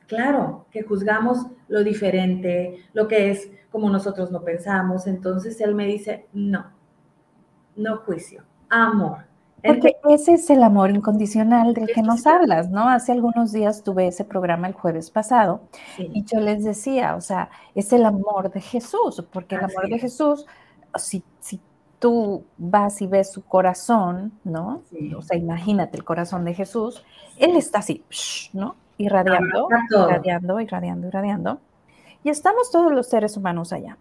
[0.09, 5.07] claro que juzgamos lo diferente, lo que es como nosotros no pensamos.
[5.07, 6.67] Entonces él me dice, no,
[7.77, 9.31] no juicio, amor.
[9.63, 12.89] Porque ese es el amor incondicional del que nos hablas, ¿no?
[12.89, 15.61] Hace algunos días tuve ese programa el jueves pasado
[15.99, 19.99] y yo les decía, o sea, es el amor de Jesús, porque el amor de
[19.99, 20.47] Jesús,
[20.95, 21.61] si, si
[21.99, 24.83] tú vas y ves su corazón, ¿no?
[25.17, 27.05] O sea, imagínate el corazón de Jesús,
[27.37, 28.03] Él está así,
[28.55, 28.77] ¿no?
[29.01, 31.61] Irradiando, irradiando, irradiando, irradiando.
[32.23, 33.97] Y estamos todos los seres humanos allá.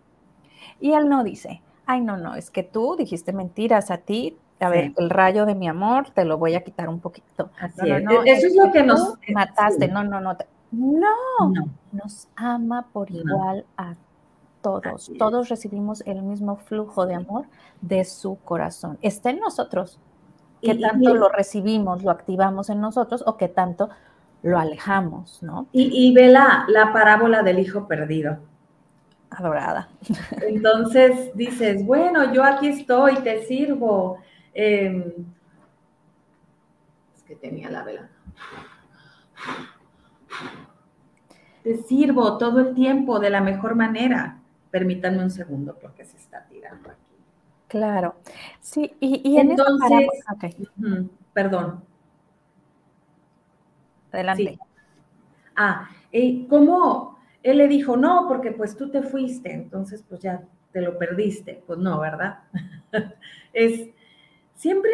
[0.82, 4.38] Y él no dice, ay, no, no, es que tú dijiste mentiras a ti.
[4.60, 7.50] A ver, el rayo de mi amor te lo voy a quitar un poquito.
[7.62, 8.04] Así es.
[8.26, 9.88] Eso es, lo que, nos mataste.
[9.88, 10.36] No, no, no,
[10.72, 11.54] no.
[11.94, 13.96] Nos ama por igual a
[14.62, 15.12] todos.
[15.18, 17.46] Todos recibimos el mismo flujo de amor
[17.80, 18.98] de su corazón.
[19.02, 19.98] Está en nosotros.
[20.62, 23.90] Que tanto lo recibimos, lo activamos en nosotros o que tanto
[24.42, 25.68] lo alejamos, ¿no?
[25.72, 28.40] Y, ve la, parábola del hijo perdido.
[29.30, 29.90] Adorada.
[30.42, 34.18] Entonces dices, bueno, yo aquí estoy, te sirvo.
[34.54, 35.04] Em,
[37.16, 38.10] es que tenía la vela.
[41.64, 44.40] Te sirvo todo el tiempo de la mejor manera.
[44.72, 47.00] Permítanme un segundo porque se está tirando aquí.
[47.68, 48.16] Claro.
[48.62, 50.08] Sí, y, entonces,
[51.34, 51.84] perdón.
[54.12, 54.60] Adelante.
[55.56, 60.44] Ah, y cómo él le dijo, no, porque pues tú te fuiste, entonces pues ya
[60.72, 61.64] te lo perdiste.
[61.66, 62.40] Pues no, ¿verdad?
[63.54, 63.90] es
[64.56, 64.92] siempre,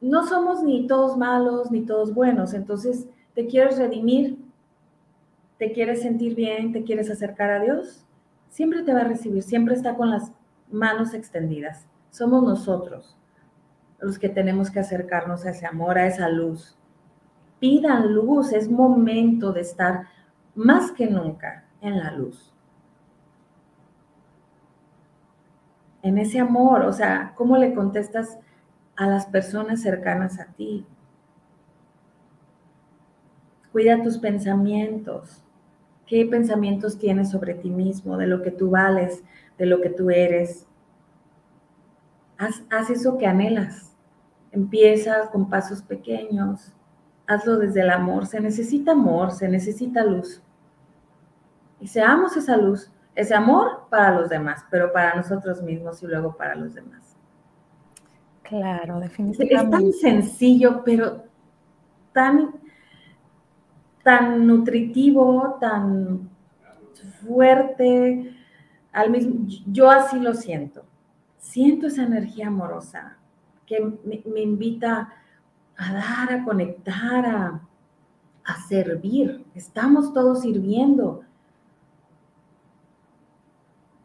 [0.00, 4.38] no somos ni todos malos ni todos buenos, entonces te quieres redimir,
[5.58, 8.04] te quieres sentir bien, te quieres acercar a Dios,
[8.48, 10.32] siempre te va a recibir, siempre está con las
[10.70, 11.86] manos extendidas.
[12.10, 13.16] Somos nosotros
[14.00, 16.76] los que tenemos que acercarnos a ese amor, a esa luz
[17.62, 20.08] pidan luz, es momento de estar
[20.56, 22.52] más que nunca en la luz.
[26.02, 28.36] En ese amor, o sea, ¿cómo le contestas
[28.96, 30.84] a las personas cercanas a ti?
[33.70, 35.44] Cuida tus pensamientos.
[36.04, 39.22] ¿Qué pensamientos tienes sobre ti mismo, de lo que tú vales,
[39.56, 40.66] de lo que tú eres?
[42.38, 43.94] Haz, haz eso que anhelas.
[44.50, 46.72] Empieza con pasos pequeños
[47.26, 48.26] hazlo desde el amor.
[48.26, 50.42] Se necesita amor, se necesita luz.
[51.80, 56.36] y seamos esa luz, ese amor para los demás, pero para nosotros mismos y luego
[56.36, 57.16] para los demás.
[58.42, 59.54] Claro, definitivamente.
[59.56, 61.24] Es tan sencillo, pero
[62.12, 62.54] tan,
[64.04, 66.30] tan nutritivo, tan
[67.24, 68.36] fuerte.
[68.92, 70.84] Al mismo, yo así lo siento.
[71.38, 73.16] Siento esa energía amorosa
[73.66, 75.12] que me, me invita
[75.82, 77.60] a dar, a conectar, a,
[78.44, 79.44] a servir.
[79.54, 81.22] Estamos todos sirviendo.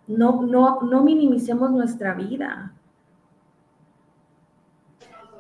[0.08, 2.74] No, no, no minimicemos nuestra vida.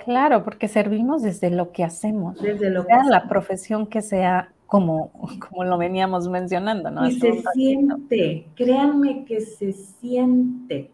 [0.03, 5.11] Claro, porque servimos desde lo que hacemos, desde lo sea la profesión que sea, como,
[5.49, 7.07] como lo veníamos mencionando, ¿no?
[7.07, 10.91] Y se siente, créanme que se siente.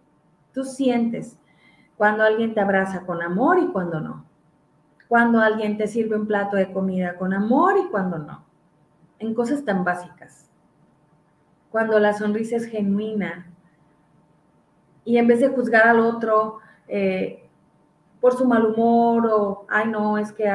[0.52, 1.38] Tú sientes
[1.96, 4.33] cuando alguien te abraza con amor y cuando no
[5.08, 8.46] cuando alguien te sirve un plato de comida con amor y cuando no.
[9.20, 10.50] En cosas tan básicas.
[11.72, 13.48] Cuando la sonrisa es genuina
[15.06, 17.48] y en vez de juzgar al otro eh,
[18.20, 20.46] por su mal humor o, ay no, es que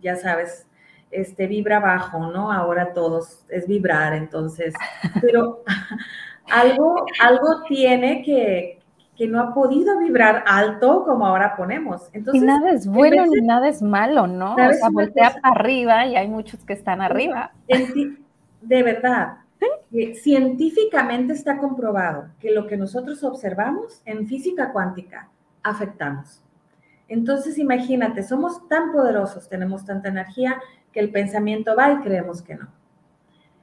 [0.00, 0.66] ya sabes,
[1.10, 2.52] este vibra bajo, ¿no?
[2.52, 4.74] Ahora todos es vibrar, entonces,
[5.20, 5.62] pero
[6.50, 8.79] algo, algo tiene que,
[9.20, 12.08] que no ha podido vibrar alto como ahora ponemos.
[12.14, 14.54] Entonces, y nada es bueno ni nada es malo, ¿no?
[14.54, 17.52] O sea, voltea para arriba y hay muchos que están arriba.
[18.62, 19.34] De verdad,
[20.22, 25.28] científicamente está comprobado que lo que nosotros observamos en física cuántica
[25.62, 26.42] afectamos.
[27.06, 32.54] Entonces, imagínate, somos tan poderosos, tenemos tanta energía que el pensamiento va y creemos que
[32.54, 32.68] no.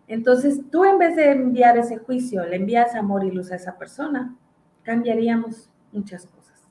[0.07, 3.75] Entonces, tú en vez de enviar ese juicio, le envías amor y luz a esa
[3.75, 4.35] persona
[4.87, 6.63] cambiaríamos muchas cosas.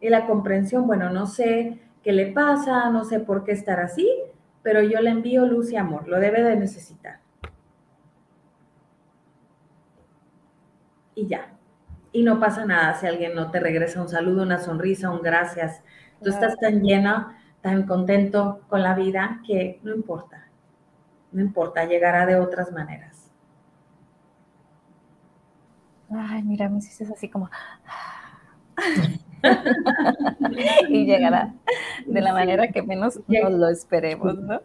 [0.00, 4.08] Y la comprensión, bueno, no sé qué le pasa, no sé por qué estar así,
[4.62, 7.18] pero yo le envío luz y amor, lo debe de necesitar.
[11.16, 11.52] Y ya.
[12.12, 15.82] Y no pasa nada si alguien no te regresa un saludo, una sonrisa, un gracias.
[16.22, 20.46] Tú estás tan llena, tan contento con la vida que no importa.
[21.32, 23.21] No importa, llegará de otras maneras
[26.16, 27.50] ay, mira, me hiciste así como...
[30.88, 31.52] y llegará
[32.06, 34.60] de la manera que menos nos lo esperemos, ¿no?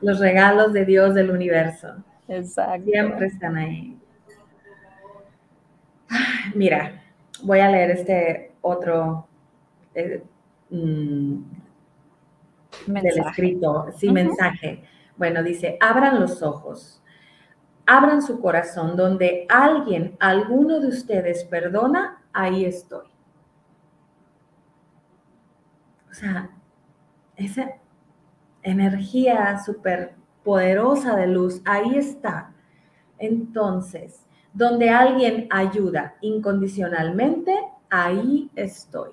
[0.00, 1.96] Los regalos de Dios del universo.
[2.28, 2.90] Exacto.
[2.90, 3.98] Siempre están ahí.
[6.54, 7.02] Mira,
[7.42, 9.26] voy a leer este otro
[9.94, 10.22] eh,
[10.70, 11.36] mm,
[12.86, 14.84] del escrito, sí, mensaje.
[15.16, 17.02] Bueno, dice, abran los ojos
[17.88, 23.06] abran su corazón, donde alguien, alguno de ustedes perdona, ahí estoy.
[26.10, 26.50] O sea,
[27.34, 27.70] esa
[28.62, 32.52] energía súper poderosa de luz, ahí está.
[33.16, 37.54] Entonces, donde alguien ayuda incondicionalmente,
[37.88, 39.12] ahí estoy.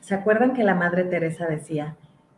[0.00, 1.96] ¿Se acuerdan que la Madre Teresa decía,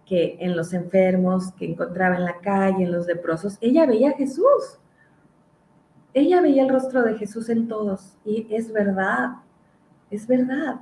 [0.08, 4.16] que en los enfermos que encontraba en la calle, en los leprosos, ella veía a
[4.16, 4.78] Jesús.
[6.14, 9.36] Ella veía el rostro de Jesús en todos y es verdad,
[10.10, 10.76] es verdad.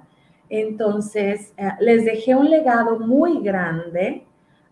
[0.48, 4.24] Entonces, eh, les dejé un legado muy grande,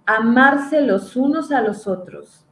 [0.07, 2.47] amarse los unos a los otros.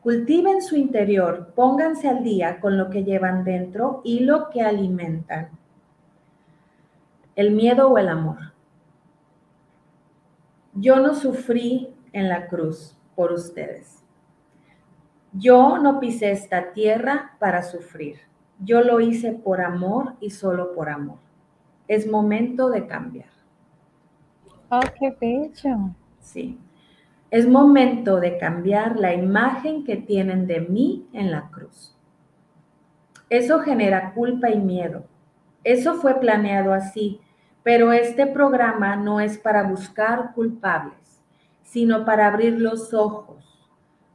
[0.00, 5.50] Cultiven su interior, pónganse al día con lo que llevan dentro y lo que alimentan.
[7.36, 8.51] El miedo o el amor.
[10.74, 14.02] Yo no sufrí en la cruz por ustedes.
[15.32, 18.20] Yo no pisé esta tierra para sufrir.
[18.58, 21.18] Yo lo hice por amor y solo por amor.
[21.88, 23.30] Es momento de cambiar.
[24.70, 25.94] Oh, qué bello.
[26.20, 26.58] Sí.
[27.30, 31.96] Es momento de cambiar la imagen que tienen de mí en la cruz.
[33.30, 35.04] Eso genera culpa y miedo.
[35.64, 37.20] Eso fue planeado así
[37.62, 41.22] pero este programa no es para buscar culpables,
[41.62, 43.68] sino para abrir los ojos,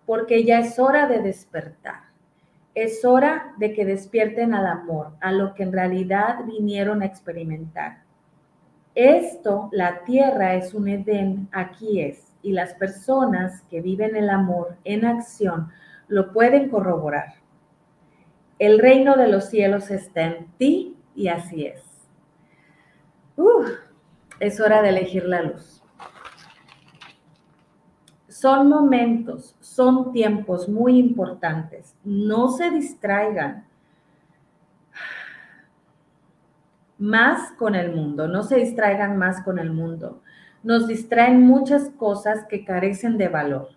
[0.05, 2.07] porque ya es hora de despertar.
[2.75, 8.03] Es hora de que despierten al amor, a lo que en realidad vinieron a experimentar.
[8.93, 14.75] Esto, la tierra es un Edén, aquí es, y las personas que viven el amor
[14.83, 15.69] en acción
[16.07, 17.35] lo pueden corroborar.
[18.59, 21.86] El reino de los cielos está en ti y así es
[24.39, 25.81] es hora de elegir la luz.
[28.27, 31.95] Son momentos, son tiempos muy importantes.
[32.03, 33.65] No se distraigan
[36.99, 40.21] más con el mundo, no se distraigan más con el mundo.
[40.63, 43.69] Nos distraen muchas cosas que carecen de valor.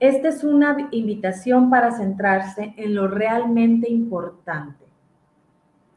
[0.00, 4.84] Esta es una invitación para centrarse en lo realmente importante,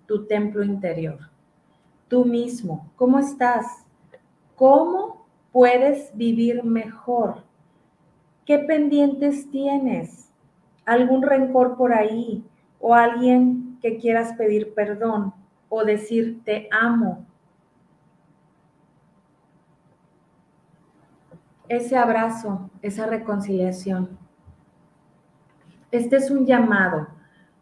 [0.06, 1.30] tu templo interior,
[2.08, 3.66] tú mismo, ¿cómo estás?
[4.56, 7.44] ¿Cómo puedes vivir mejor?
[8.46, 10.32] ¿Qué pendientes tienes?
[10.86, 12.44] ¿Algún rencor por ahí?
[12.80, 15.34] ¿O alguien que quieras pedir perdón
[15.70, 17.26] o decir te amo?
[21.68, 24.18] Ese abrazo, esa reconciliación.
[25.92, 27.08] Este es un llamado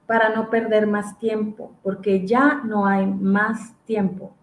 [0.05, 4.34] para no perder más tiempo, porque ya no hay más tiempo.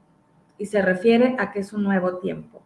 [0.62, 2.62] Y se refiere a que es un nuevo tiempo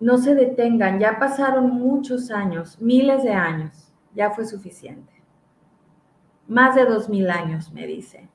[0.00, 5.12] no se detengan, ya pasaron muchos años, miles de años, ya fue suficiente.
[6.46, 8.28] Más de dos mil años, me dice.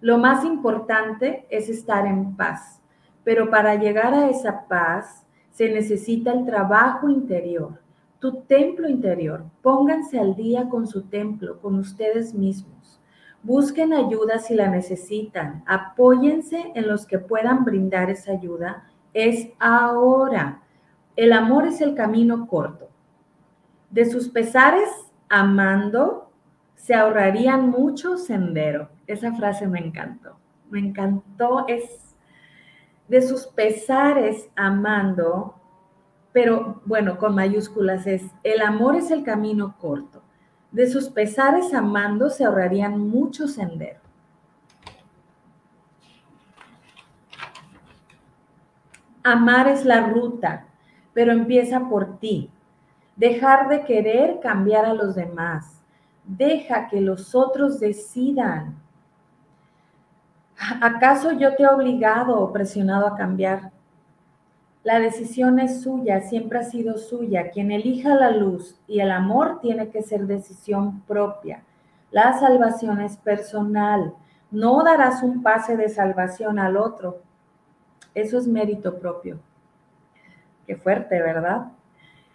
[0.00, 2.82] Lo más importante es estar en paz,
[3.22, 7.80] pero para llegar a esa paz se necesita el trabajo interior,
[8.18, 9.44] tu templo interior.
[9.62, 12.81] Pónganse al día con su templo, con ustedes mismos.
[13.42, 15.64] Busquen ayuda si la necesitan.
[15.66, 18.84] Apóyense en los que puedan brindar esa ayuda.
[19.12, 20.62] Es ahora.
[21.16, 22.88] El amor es el camino corto.
[23.90, 24.88] De sus pesares,
[25.28, 26.30] amando,
[26.76, 28.88] se ahorrarían mucho sendero.
[29.06, 30.36] Esa frase me encantó.
[30.70, 31.66] Me encantó.
[31.68, 32.14] Es
[33.08, 35.54] de sus pesares, amando,
[36.32, 40.22] pero bueno, con mayúsculas es, el amor es el camino corto.
[40.72, 44.00] De sus pesares, amando, se ahorrarían mucho sendero.
[49.22, 50.66] Amar es la ruta,
[51.12, 52.50] pero empieza por ti.
[53.16, 55.80] Dejar de querer cambiar a los demás.
[56.24, 58.76] Deja que los otros decidan.
[60.80, 63.71] ¿Acaso yo te he obligado o presionado a cambiar?
[64.84, 67.50] La decisión es suya, siempre ha sido suya.
[67.50, 71.62] Quien elija la luz y el amor tiene que ser decisión propia.
[72.10, 74.12] La salvación es personal.
[74.50, 77.22] No darás un pase de salvación al otro.
[78.14, 79.38] Eso es mérito propio.
[80.66, 81.68] Qué fuerte, ¿verdad?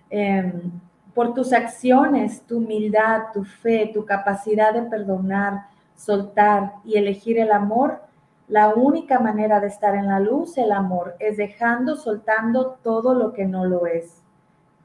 [0.10, 0.72] Em,
[1.14, 7.52] por tus acciones, tu humildad, tu fe, tu capacidad de perdonar, soltar y elegir el
[7.52, 8.02] amor,
[8.48, 13.34] la única manera de estar en la luz, el amor, es dejando, soltando todo lo
[13.34, 14.24] que no lo es.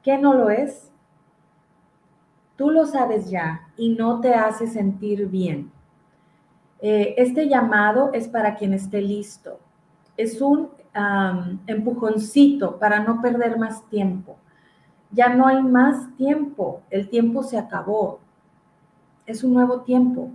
[0.01, 0.91] ¿Qué no lo es?
[2.57, 5.71] Tú lo sabes ya y no te hace sentir bien.
[6.81, 9.59] Eh, este llamado es para quien esté listo.
[10.17, 10.69] Es un
[11.65, 14.35] empujoncito para no perder más tiempo.
[15.09, 18.19] Ya no hay más tiempo, el tiempo se acabó.
[19.25, 20.29] Es un nuevo tiempo.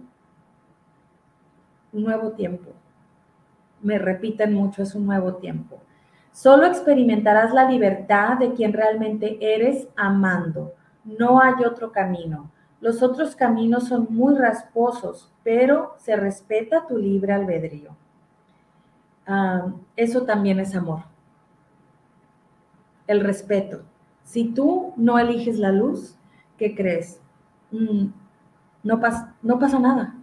[1.93, 2.73] Un nuevo tiempo.
[3.83, 5.81] Me repiten mucho, es un nuevo tiempo.
[6.33, 10.75] Solo experimentarás la libertad de quien realmente eres amando.
[11.05, 12.51] No hay otro camino.
[12.81, 17.97] Los otros caminos son muy rasposos, pero se respeta tu libre albedrío.
[19.27, 21.03] Ah, eso también es amor.
[23.07, 23.83] El respeto.
[24.23, 26.17] Si tú no eliges la luz,
[26.57, 27.21] ¿qué crees?
[27.73, 28.07] Mm,
[28.85, 29.01] no,
[29.43, 30.15] no pasa nada.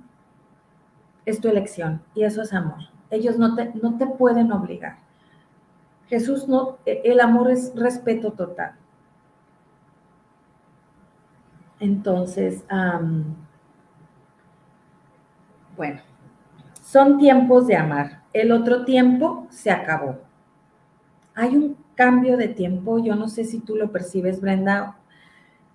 [1.26, 2.95] Es tu elección y eso es amor.
[3.16, 4.98] Ellos no te, no te pueden obligar.
[6.08, 8.76] Jesús no, e, el amor es respeto total.
[11.80, 12.64] Entonces,
[15.76, 16.02] bueno,
[16.82, 18.22] son tiempos de amar.
[18.34, 20.20] El otro tiempo se acabó.
[21.34, 24.98] Hay un cambio de tiempo, yo no sé si tú lo percibes, Brenda,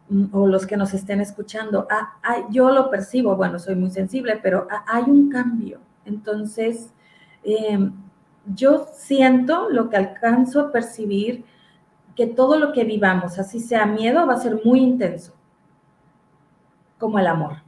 [0.09, 1.86] mm, o los que nos estén escuchando.
[1.91, 5.80] Ah, ah, yo lo percibo, bueno, soy muy sensible, pero hay un cambio.
[6.07, 6.93] Entonces,
[7.45, 7.93] em,
[8.55, 11.45] yo siento lo que alcanzo a percibir,
[12.16, 15.34] que todo lo que vivamos, así sea miedo, va a ser muy intenso,
[16.99, 17.62] como el amor.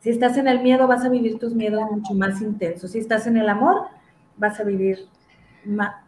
[0.00, 2.90] Si estás en el miedo, vas a vivir tus miedos mucho más intensos.
[2.90, 3.86] Si estás en el amor,
[4.36, 5.06] vas a vivir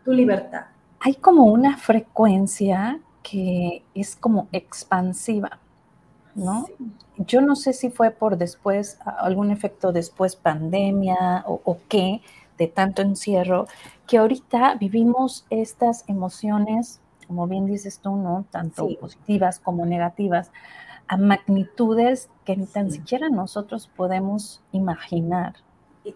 [0.05, 0.67] tu libertad.
[0.99, 5.61] Hay como una frecuencia que es como expansiva,
[6.35, 6.67] ¿no?
[7.17, 12.23] Yo no sé si fue por después, algún efecto después pandemia o, qué,
[12.59, 13.67] de tanto encierro,
[14.07, 18.45] que ahorita vivimos estas emociones, como bien dices tú, ¿no?
[18.51, 20.51] Tanto positivas como negativas,
[21.07, 25.55] a magnitudes que ni tan siquiera nosotros podemos imaginar.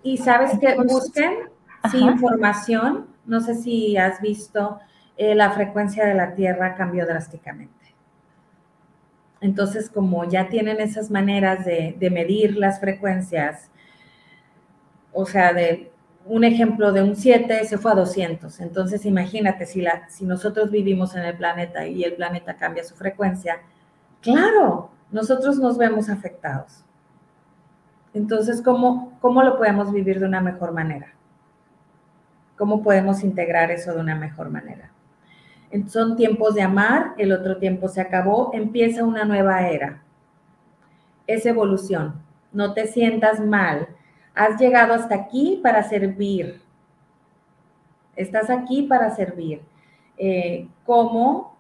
[0.03, 1.49] Y, sabes que busquen
[1.91, 4.81] sí, información, no sé si has visto,
[5.17, 7.78] eh, la frecuencia de la Tierra cambió drásticamente.
[9.41, 13.71] Entonces, como ya tienen esas maneras de, medir las frecuencias,
[15.13, 15.93] o sea, de
[16.27, 18.61] un ejemplo de un 7 se fue a 200.
[18.61, 23.61] Entonces, imagínate, si, si nosotros vivimos en el planeta y el planeta cambia su frecuencia,
[24.21, 26.85] claro, nosotros nos vemos afectados.
[28.13, 31.15] Entonces, ¿cómo, ¿cómo lo podemos vivir de una mejor manera?
[32.57, 34.91] ¿Cómo podemos integrar eso de una mejor manera?
[35.89, 40.03] Son tiempos de amar, el otro tiempo se acabó, empieza una nueva era.
[41.27, 42.23] Es evolución.
[42.53, 43.89] No te sientas mal.
[44.35, 46.63] Has llegado hasta aquí para servir.
[48.17, 49.63] Estás aquí para servir.
[50.17, 51.57] Eh, ¿Cómo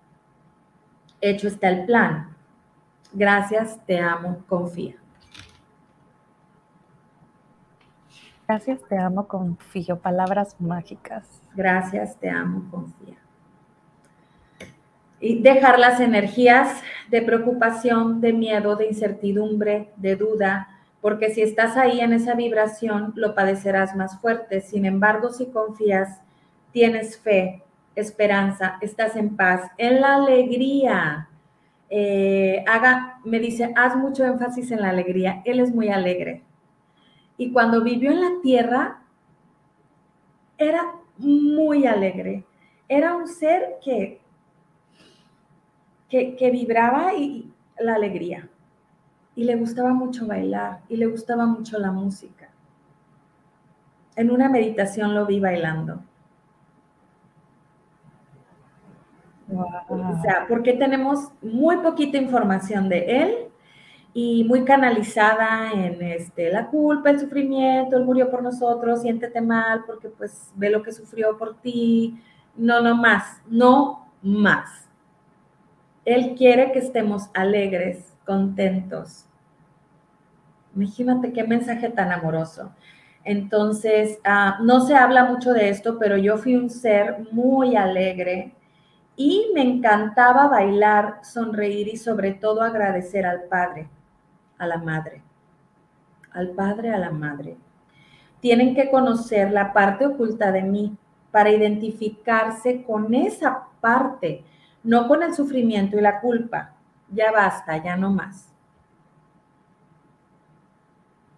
[1.20, 2.34] hecho está el plan?
[3.12, 4.96] Gracias, te amo, confía.
[8.46, 9.98] Gracias, te amo, confío.
[9.98, 11.42] Palabras mágicas.
[11.54, 13.18] Gracias, te amo, confía.
[15.20, 20.68] Y dejar las energías de preocupación, de miedo, de incertidumbre, de duda,
[21.00, 24.60] porque si estás ahí en esa vibración, lo padecerás más fuerte.
[24.60, 26.20] Sin embargo, si confías,
[26.72, 27.62] tienes fe,
[27.94, 31.28] esperanza, estás en paz, en la alegría.
[31.90, 35.42] Eh, haga, me dice, haz mucho énfasis en la alegría.
[35.44, 36.42] Él es muy alegre.
[37.36, 39.02] Y cuando vivió en la tierra,
[40.58, 42.44] era muy alegre.
[42.88, 44.20] Era un ser que,
[46.08, 48.48] que, vibraba y, la alegría.
[49.36, 52.48] Y le gustaba mucho bailar y le gustaba mucho la música.
[54.16, 56.02] En una meditación lo vi bailando.
[59.50, 63.34] O sea, porque tenemos muy poquita información de él
[64.12, 69.84] y muy canalizada en este, la culpa, el sufrimiento, él murió por nosotros, siéntete mal
[69.86, 72.20] porque pues ve lo que sufrió por ti.
[72.56, 74.87] No, no más, no más.
[76.14, 79.26] Él quiere que estemos alegres, contentos.
[80.74, 82.72] Imagínate qué mensaje tan amoroso.
[83.24, 88.54] Entonces, ah, no se habla mucho de esto, pero yo fui un ser muy alegre
[89.16, 93.88] y me encantaba bailar, sonreír y sobre todo agradecer al Padre
[94.58, 95.22] a la madre,
[96.32, 97.56] al padre, a la madre.
[98.40, 100.96] Tienen que conocer la parte oculta de mí
[101.30, 104.44] para identificarse con esa parte,
[104.82, 106.74] no con el sufrimiento y la culpa.
[107.10, 108.52] Ya basta, ya no más.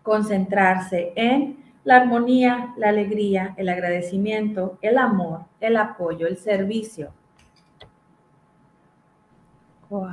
[0.02, 7.12] Concentrarse en la armonía, la alegría, el agradecimiento, el amor, el apoyo, el servicio.
[9.88, 10.08] Wow.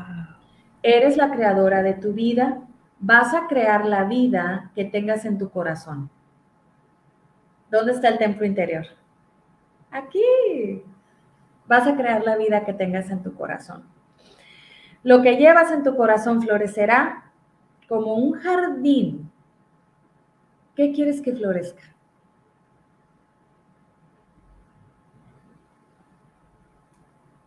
[0.82, 2.62] Eres la creadora de tu vida
[3.00, 6.10] vas a crear la vida que tengas en tu corazón.
[7.70, 8.86] ¿Dónde está el templo interior?
[9.92, 10.84] Aquí.
[11.68, 13.84] Vas a crear la vida que tengas en tu corazón.
[15.04, 17.32] Lo que llevas en tu corazón florecerá
[17.88, 19.32] como un jardín.
[20.76, 21.84] ¿Qué quieres que florezca?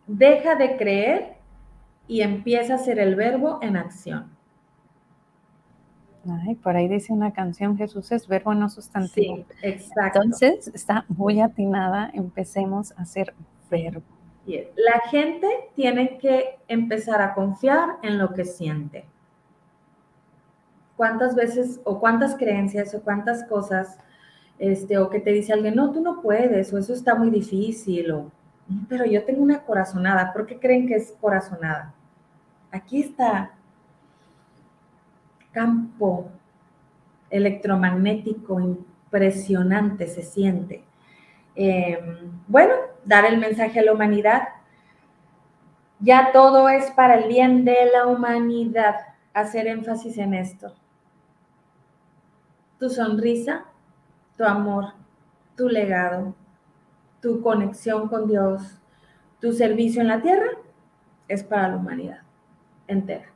[0.06, 1.36] Deja de creer
[2.08, 4.36] y empieza a ser el verbo en acción.
[6.28, 9.36] Ay, por ahí dice una canción, Jesús es verbo, no sustantivo.
[9.36, 10.20] Sí, exacto.
[10.22, 13.32] Entonces, está muy atinada, empecemos a ser
[14.46, 19.04] La gente tiene que empezar a confiar en lo que siente.
[20.96, 23.98] ¿Cuántas veces o cuántas creencias o cuántas cosas,
[24.58, 28.10] este, o que te dice alguien, no, tú no puedes, o eso está muy difícil,
[28.10, 28.30] o,
[28.88, 31.94] pero yo tengo una corazonada, ¿por qué creen que es corazonada?
[32.70, 33.52] Aquí está
[35.52, 36.30] campo
[37.30, 40.84] electromagnético impresionante se siente.
[41.54, 42.74] Em, bueno,
[43.04, 44.48] dar el mensaje a la humanidad.
[45.98, 48.96] Ya todo es para el bien de la humanidad.
[49.34, 50.74] Hacer énfasis en esto.
[52.78, 53.64] Tu sonrisa,
[54.36, 54.94] tu amor,
[55.56, 56.34] tu legado,
[57.20, 58.80] tu conexión con Dios,
[59.40, 60.48] tu servicio en la tierra
[61.28, 62.20] es para la humanidad
[62.90, 63.26] entera.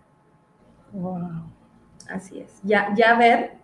[0.93, 1.45] Wow.
[2.09, 2.61] Así es.
[2.63, 3.55] Ya, ya ver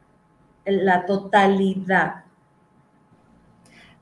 [0.64, 2.24] la totalidad.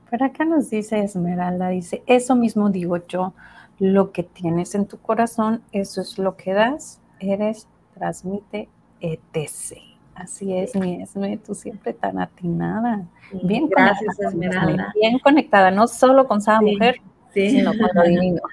[0.09, 3.33] Pero acá nos dice Esmeralda, dice, eso mismo digo yo,
[3.79, 9.77] lo que tienes en tu corazón, eso es lo que das, eres, transmite, etc.
[10.15, 13.05] Así es, mi Esme, tú siempre tan atinada.
[13.43, 14.93] Bien Gracias, conectada, Esmeralda.
[14.99, 16.99] Bien conectada, no solo con cada mujer,
[17.33, 18.41] sino con lo divino.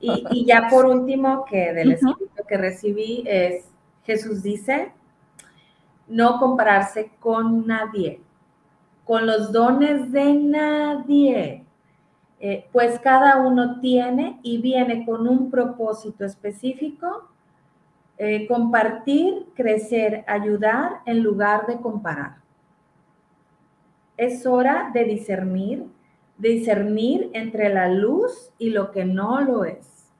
[0.00, 3.64] Y, y, ya por último, que del escrito que recibí es,
[4.04, 4.92] Jesús dice,
[6.06, 8.20] no compararse con nadie,
[9.08, 11.64] con los dones de nadie,
[12.40, 17.26] eh, pues cada uno tiene y viene con un propósito específico,
[18.18, 22.36] eh, compartir, crecer, ayudar en lugar de comparar.
[24.18, 25.86] es hora de discernir,
[26.36, 30.12] discernir entre la luz y lo que no lo es.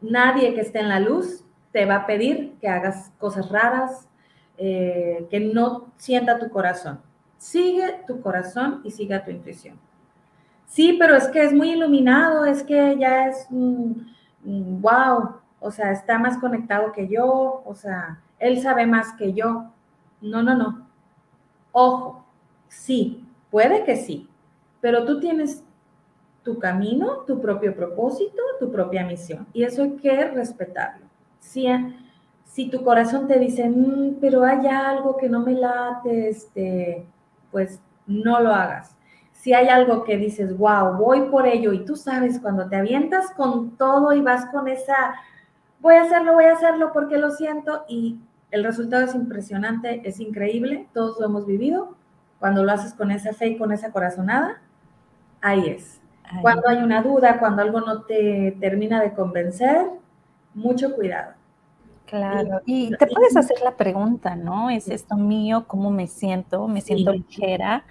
[0.00, 4.09] Nadie que esté en la luz te va a pedir que hagas cosas raras,
[4.62, 7.00] eh, que no sienta tu corazón.
[7.38, 9.78] Sigue tu corazón y siga tu intuición.
[10.66, 16.18] Sí, pero es que es muy iluminado, es que ya es wow, o sea, está
[16.18, 19.72] más conectado que yo, o sea, él sabe más que yo.
[20.20, 20.86] No, no, no.
[21.72, 22.26] Ojo,
[22.68, 24.28] sí, puede que sí,
[24.82, 25.64] pero tú tienes
[26.42, 31.06] tu camino, tu propio propósito, tu propia misión, y eso hay que respetarlo.
[31.38, 31.66] Si,
[32.60, 37.06] si tu corazón te dice, mm, pero hay algo que no me late, este,
[37.50, 38.94] pues no lo hagas.
[39.32, 43.30] Si hay algo que dices, wow, voy por ello, y tú sabes, cuando te avientas
[43.30, 45.14] con todo y vas con esa,
[45.80, 48.18] voy a hacerlo, voy a hacerlo porque lo siento, y
[48.50, 51.96] el resultado es impresionante, es increíble, todos lo hemos vivido.
[52.40, 54.60] Cuando lo haces con esa fe y con esa corazonada,
[55.40, 55.98] ahí es.
[56.42, 59.86] Cuando hay una duda, cuando algo no te termina de convencer,
[60.52, 61.39] mucho cuidado.
[62.10, 64.68] Claro, y te puedes hacer la pregunta, ¿no?
[64.68, 65.66] ¿Es esto mío?
[65.68, 66.66] ¿Cómo me siento?
[66.66, 67.84] ¿Me siento ligera?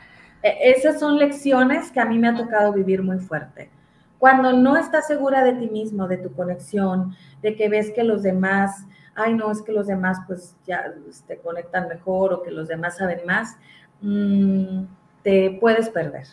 [0.44, 3.72] E, esas son lecciones que a mí me ha tocado vivir muy fuerte.
[4.18, 8.22] Cuando no estás segura de ti mismo, de tu conexión, de que ves que los
[8.22, 10.84] demás, ay no, es que los demás pues ya
[11.26, 13.56] te conectan mejor o que los demás saben más,
[14.02, 14.84] mm,
[15.24, 16.28] te puedes perder.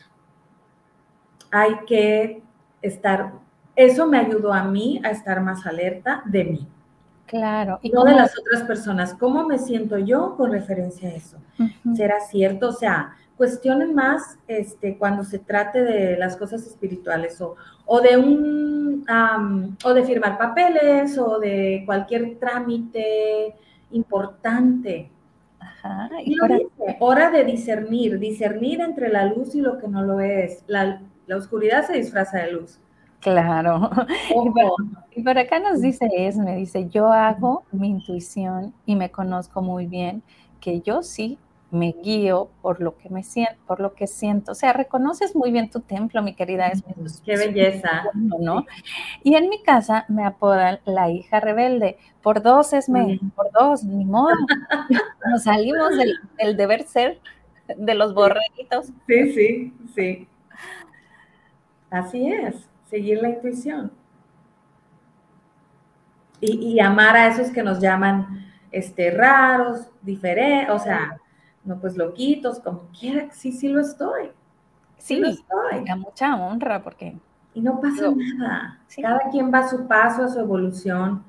[1.52, 2.42] Hay que
[2.82, 3.34] estar,
[3.76, 6.68] eso me ayudó a mí a estar más alerta de mí.
[7.26, 7.80] Claro.
[7.82, 9.14] ¿Y no de las otras personas.
[9.14, 11.38] ¿Cómo me siento yo con referencia a eso?
[11.94, 12.68] ¿Será cierto?
[12.68, 18.16] O sea, cuestionen más este, cuando se trate de las cosas espirituales o, o de
[18.16, 19.04] un
[19.84, 23.54] o de firmar papeles o de cualquier trámite
[23.90, 25.10] importante.
[25.58, 26.08] Ajá.
[26.24, 30.20] Y lo dice, hora de discernir, discernir entre la luz y lo que no lo
[30.20, 30.64] es.
[30.66, 32.80] La, la oscuridad se disfraza de luz.
[33.26, 33.90] Claro.
[35.16, 36.06] Y por, acá nos dice
[36.36, 40.22] me dice, yo hago mi intuición y me conozco muy bien,
[40.60, 41.38] que yo sí
[41.70, 44.52] me guío por lo que me siento, por lo que siento.
[44.52, 46.94] O sea, reconoces muy bien tu templo, mi querida Esme.
[47.24, 48.04] Qué belleza.
[48.14, 48.66] ¿no?
[49.24, 51.96] Y en mi casa me apodan la hija rebelde.
[52.22, 54.36] Por dos, Esme, por dos, ni modo.
[55.30, 57.20] Nos salimos del, del deber ser
[57.74, 58.92] de los borreguitos.
[59.06, 60.28] Sí, sí, sí.
[61.90, 63.92] Así es seguir la intuición.
[66.40, 71.16] Y, amar a esos que nos llaman este, raros, diferentes, o sea,
[71.64, 74.30] no pues loquitos, como quiera, sí, sí lo estoy.
[74.98, 75.88] Sí, lo estoy.
[75.88, 77.16] A mucha honra, porque...
[77.54, 78.80] Y no pasa nada.
[79.00, 81.24] Cada quien va a su paso, a su evolución.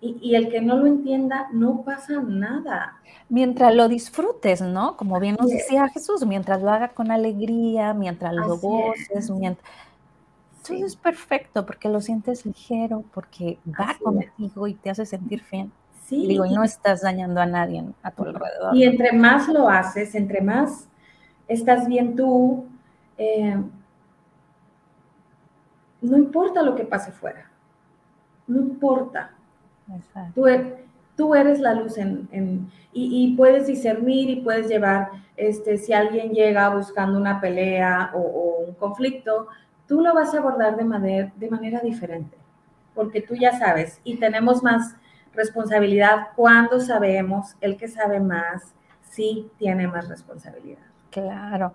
[0.00, 2.96] Y, el que no lo entienda, no pasa nada.
[3.28, 4.96] Mientras lo disfrutes, ¿no?
[4.96, 9.66] Como bien nos decía Jesús, mientras lo haga con alegría, mientras lo goces, mientras
[10.74, 15.72] eso es perfecto porque lo sientes ligero, porque va contigo y te hace sentir bien.
[16.04, 16.26] Sí.
[16.26, 18.76] Digo, y no estás dañando a nadie a tu alrededor.
[18.76, 20.88] Y entre más lo haces, entre más
[21.48, 22.66] estás bien tú,
[23.18, 23.56] eh,
[26.00, 27.50] no importa lo que pase fuera.
[28.46, 29.30] No importa.
[30.34, 30.84] Tú, e,
[31.16, 36.68] tú, eres la luz en, y, puedes discernir y puedes llevar, este, si alguien llega
[36.70, 39.48] buscando una pelea o un conflicto,
[39.86, 42.36] tú lo vas a abordar de manera, de manera diferente,
[42.94, 44.96] porque tú ya sabes y tenemos más
[45.34, 50.78] responsabilidad cuando sabemos, el que sabe más, sí tiene más responsabilidad.
[51.10, 51.72] Claro.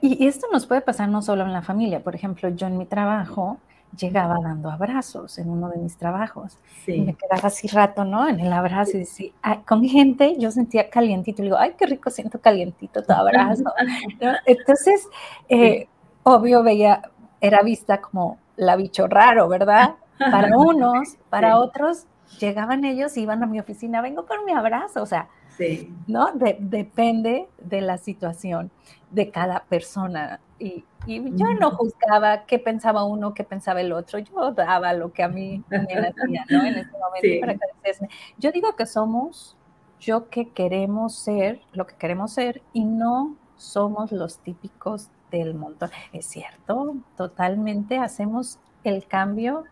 [0.00, 2.04] y esto nos puede pasar no solo en la familia.
[2.04, 3.58] Por ejemplo, yo en mi trabajo
[3.96, 6.58] llegaba dando abrazos en uno de mis trabajos.
[6.86, 8.28] Y me quedaba así rato, ¿no?
[8.28, 9.32] En el abrazo y decía,
[9.66, 11.42] con gente yo sentía calientito.
[11.42, 13.64] Y digo, ay, qué rico siento calientito tu abrazo.
[14.46, 15.08] Entonces,
[15.48, 15.88] eh,
[16.22, 17.02] obvio, veía,
[17.40, 19.96] era vista como la bicho raro, ¿verdad?
[20.18, 22.06] Para unos, para otros,
[22.38, 25.92] llegaban ellos y iban a mi oficina, vengo con mi abrazo, o sea, sí.
[26.06, 26.28] ¿no?
[26.34, 28.70] depende de la situación
[29.10, 30.40] de cada persona.
[30.58, 35.22] Y, yo no juzgaba qué pensaba uno, qué pensaba el otro, yo daba lo que
[35.22, 36.64] a mí me hacía, ¿no?
[36.66, 39.56] En este momento para que Yo digo que somos
[40.00, 45.90] yo que queremos ser, lo que queremos ser, y no somos los típicos del montón.
[46.12, 49.64] Es cierto, totalmente hacemos el cambio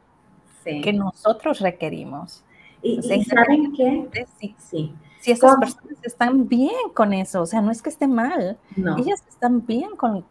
[0.65, 2.45] que nosotros requerimos.
[2.83, 4.09] Y, saben qué?
[4.39, 4.95] Sí, sí.
[5.21, 9.25] Si esas personas están bien con eso, o sea, no es que esté mal, ellas
[9.29, 10.25] están bien con,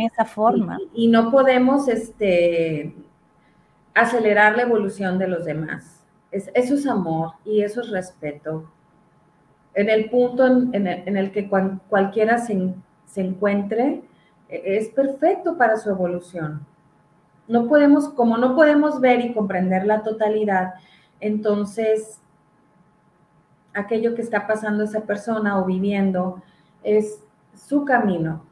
[0.00, 0.78] esa forma.
[0.92, 2.94] Y, no podemos este,
[3.94, 6.02] acelerar la evolución de los demás.
[6.32, 8.68] eso es amor y eso es respeto.
[9.74, 14.02] en el punto en, el, que cualquiera se, se encuentre,
[14.48, 16.66] es perfecto para su evolución.
[17.48, 20.74] No podemos, como no podemos ver y comprender la totalidad,
[21.20, 22.20] entonces
[23.74, 26.42] aquello que está pasando esa persona o viviendo
[26.82, 27.22] es
[27.54, 28.44] su camino.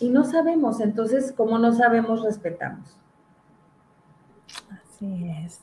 [0.00, 2.96] Y no sabemos, entonces como no sabemos, respetamos.
[4.70, 5.60] Así es.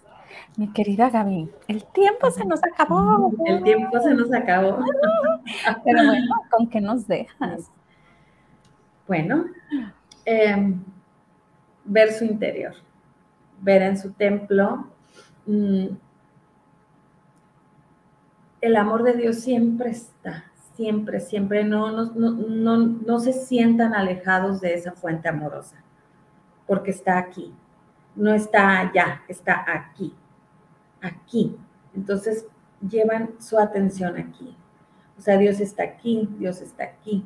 [0.57, 3.31] Mi querida Gaby, el tiempo se nos acabó.
[3.45, 4.79] El tiempo se nos acabó.
[5.83, 7.71] Pero bueno, ¿con qué nos dejas?
[9.07, 9.45] Bueno,
[10.25, 10.83] em,
[11.85, 12.73] ver su interior,
[13.61, 14.87] ver en su templo.
[15.45, 15.87] Mm,
[18.61, 20.45] el amor de Dios siempre está,
[20.75, 21.63] siempre, siempre.
[21.63, 25.77] No, no, no, no se sientan alejados de esa fuente amorosa,
[26.67, 27.53] porque está aquí.
[28.15, 30.13] No está allá, está aquí,
[31.01, 31.55] aquí.
[31.95, 32.45] Entonces
[32.87, 34.55] llevan su atención aquí.
[35.17, 37.23] O sea, Dios está aquí, Dios está aquí.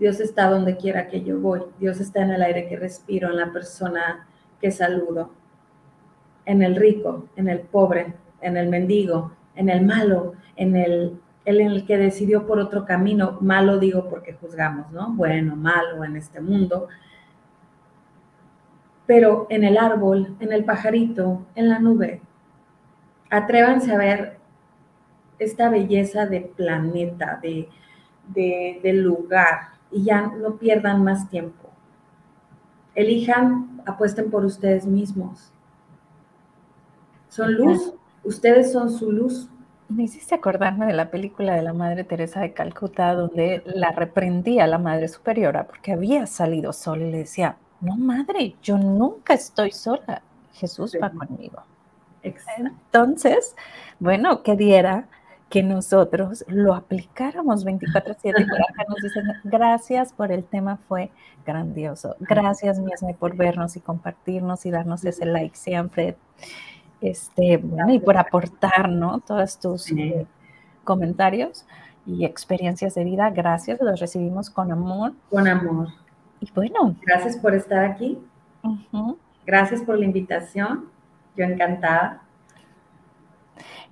[0.00, 1.60] Dios está donde quiera que yo voy.
[1.78, 4.26] Dios está en el aire que respiro, en la persona
[4.58, 5.30] que saludo,
[6.46, 11.84] en el rico, en el pobre, en el mendigo, en el malo, en el, el
[11.84, 13.36] que decidió por otro camino.
[13.42, 15.12] Malo digo porque juzgamos, ¿no?
[15.12, 16.88] Bueno, malo en este mundo.
[19.04, 22.22] Pero en el árbol, en el pajarito, en la nube,
[23.28, 24.38] atrévanse a ver
[25.38, 27.68] esta belleza de planeta, de,
[28.82, 31.68] de lugar, y ya no pierdan más tiempo.
[32.94, 35.52] Elijan, apuesten por ustedes mismos.
[37.28, 39.48] Son luz, ustedes son su luz.
[39.88, 44.66] Me hiciste acordarme de la película de la Madre Teresa de Calcuta, donde la reprendía
[44.66, 49.72] la Madre Superiora porque había salido sola y le decía, no madre, yo nunca estoy
[49.72, 50.22] sola,
[50.52, 51.62] Jesús va conmigo.
[52.22, 53.56] Entonces,
[53.98, 55.08] bueno, que diera
[55.50, 58.46] que nosotros lo aplicáramos 24/7.
[58.48, 61.10] Por acá nos dicen, gracias por el tema, fue
[61.44, 62.16] grandioso.
[62.20, 66.16] Gracias, Miesme, por vernos y compartirnos y darnos ese like siempre.
[67.00, 69.18] Este, bueno, y por aportar, ¿no?
[69.20, 70.24] Todos tus eh,
[70.84, 71.66] comentarios
[72.06, 73.28] y experiencias de vida.
[73.30, 75.14] Gracias, los recibimos con amor.
[75.30, 75.88] Con amor.
[76.40, 76.94] Y bueno.
[77.02, 78.18] Gracias por estar aquí.
[79.44, 80.86] Gracias por la invitación.
[81.36, 82.22] Yo encantada.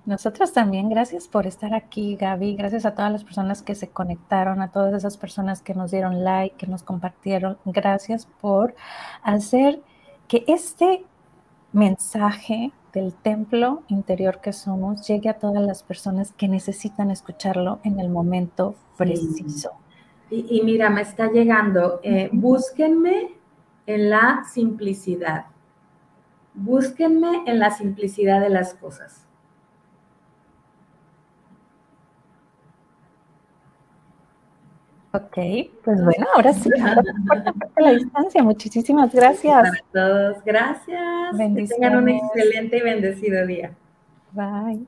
[0.09, 2.55] Nosotros también, gracias por estar aquí, Gaby.
[2.55, 6.23] Gracias a todas las personas que se conectaron, a todas esas personas que nos dieron
[6.23, 7.59] like, que nos compartieron.
[7.63, 8.73] Gracias por
[9.21, 9.83] hacer
[10.27, 11.05] que este
[11.73, 17.99] mensaje del templo interior que somos llegue a todas las personas que necesitan escucharlo en
[17.99, 19.73] el momento preciso.
[20.31, 23.35] Y, mira, me está llegando, eh, búsquenme
[23.85, 25.45] en la simplicidad.
[26.55, 29.28] Búsquenme en la simplicidad de las cosas.
[35.11, 35.37] Ok,
[35.83, 36.69] pues bueno, ahora sí,
[37.77, 38.43] la distancia.
[38.43, 39.63] Muchísimas gracias.
[39.63, 41.35] Para todos, gracias.
[41.35, 43.71] Que tengan un excelente y bendecido día.
[44.33, 44.85] Bye.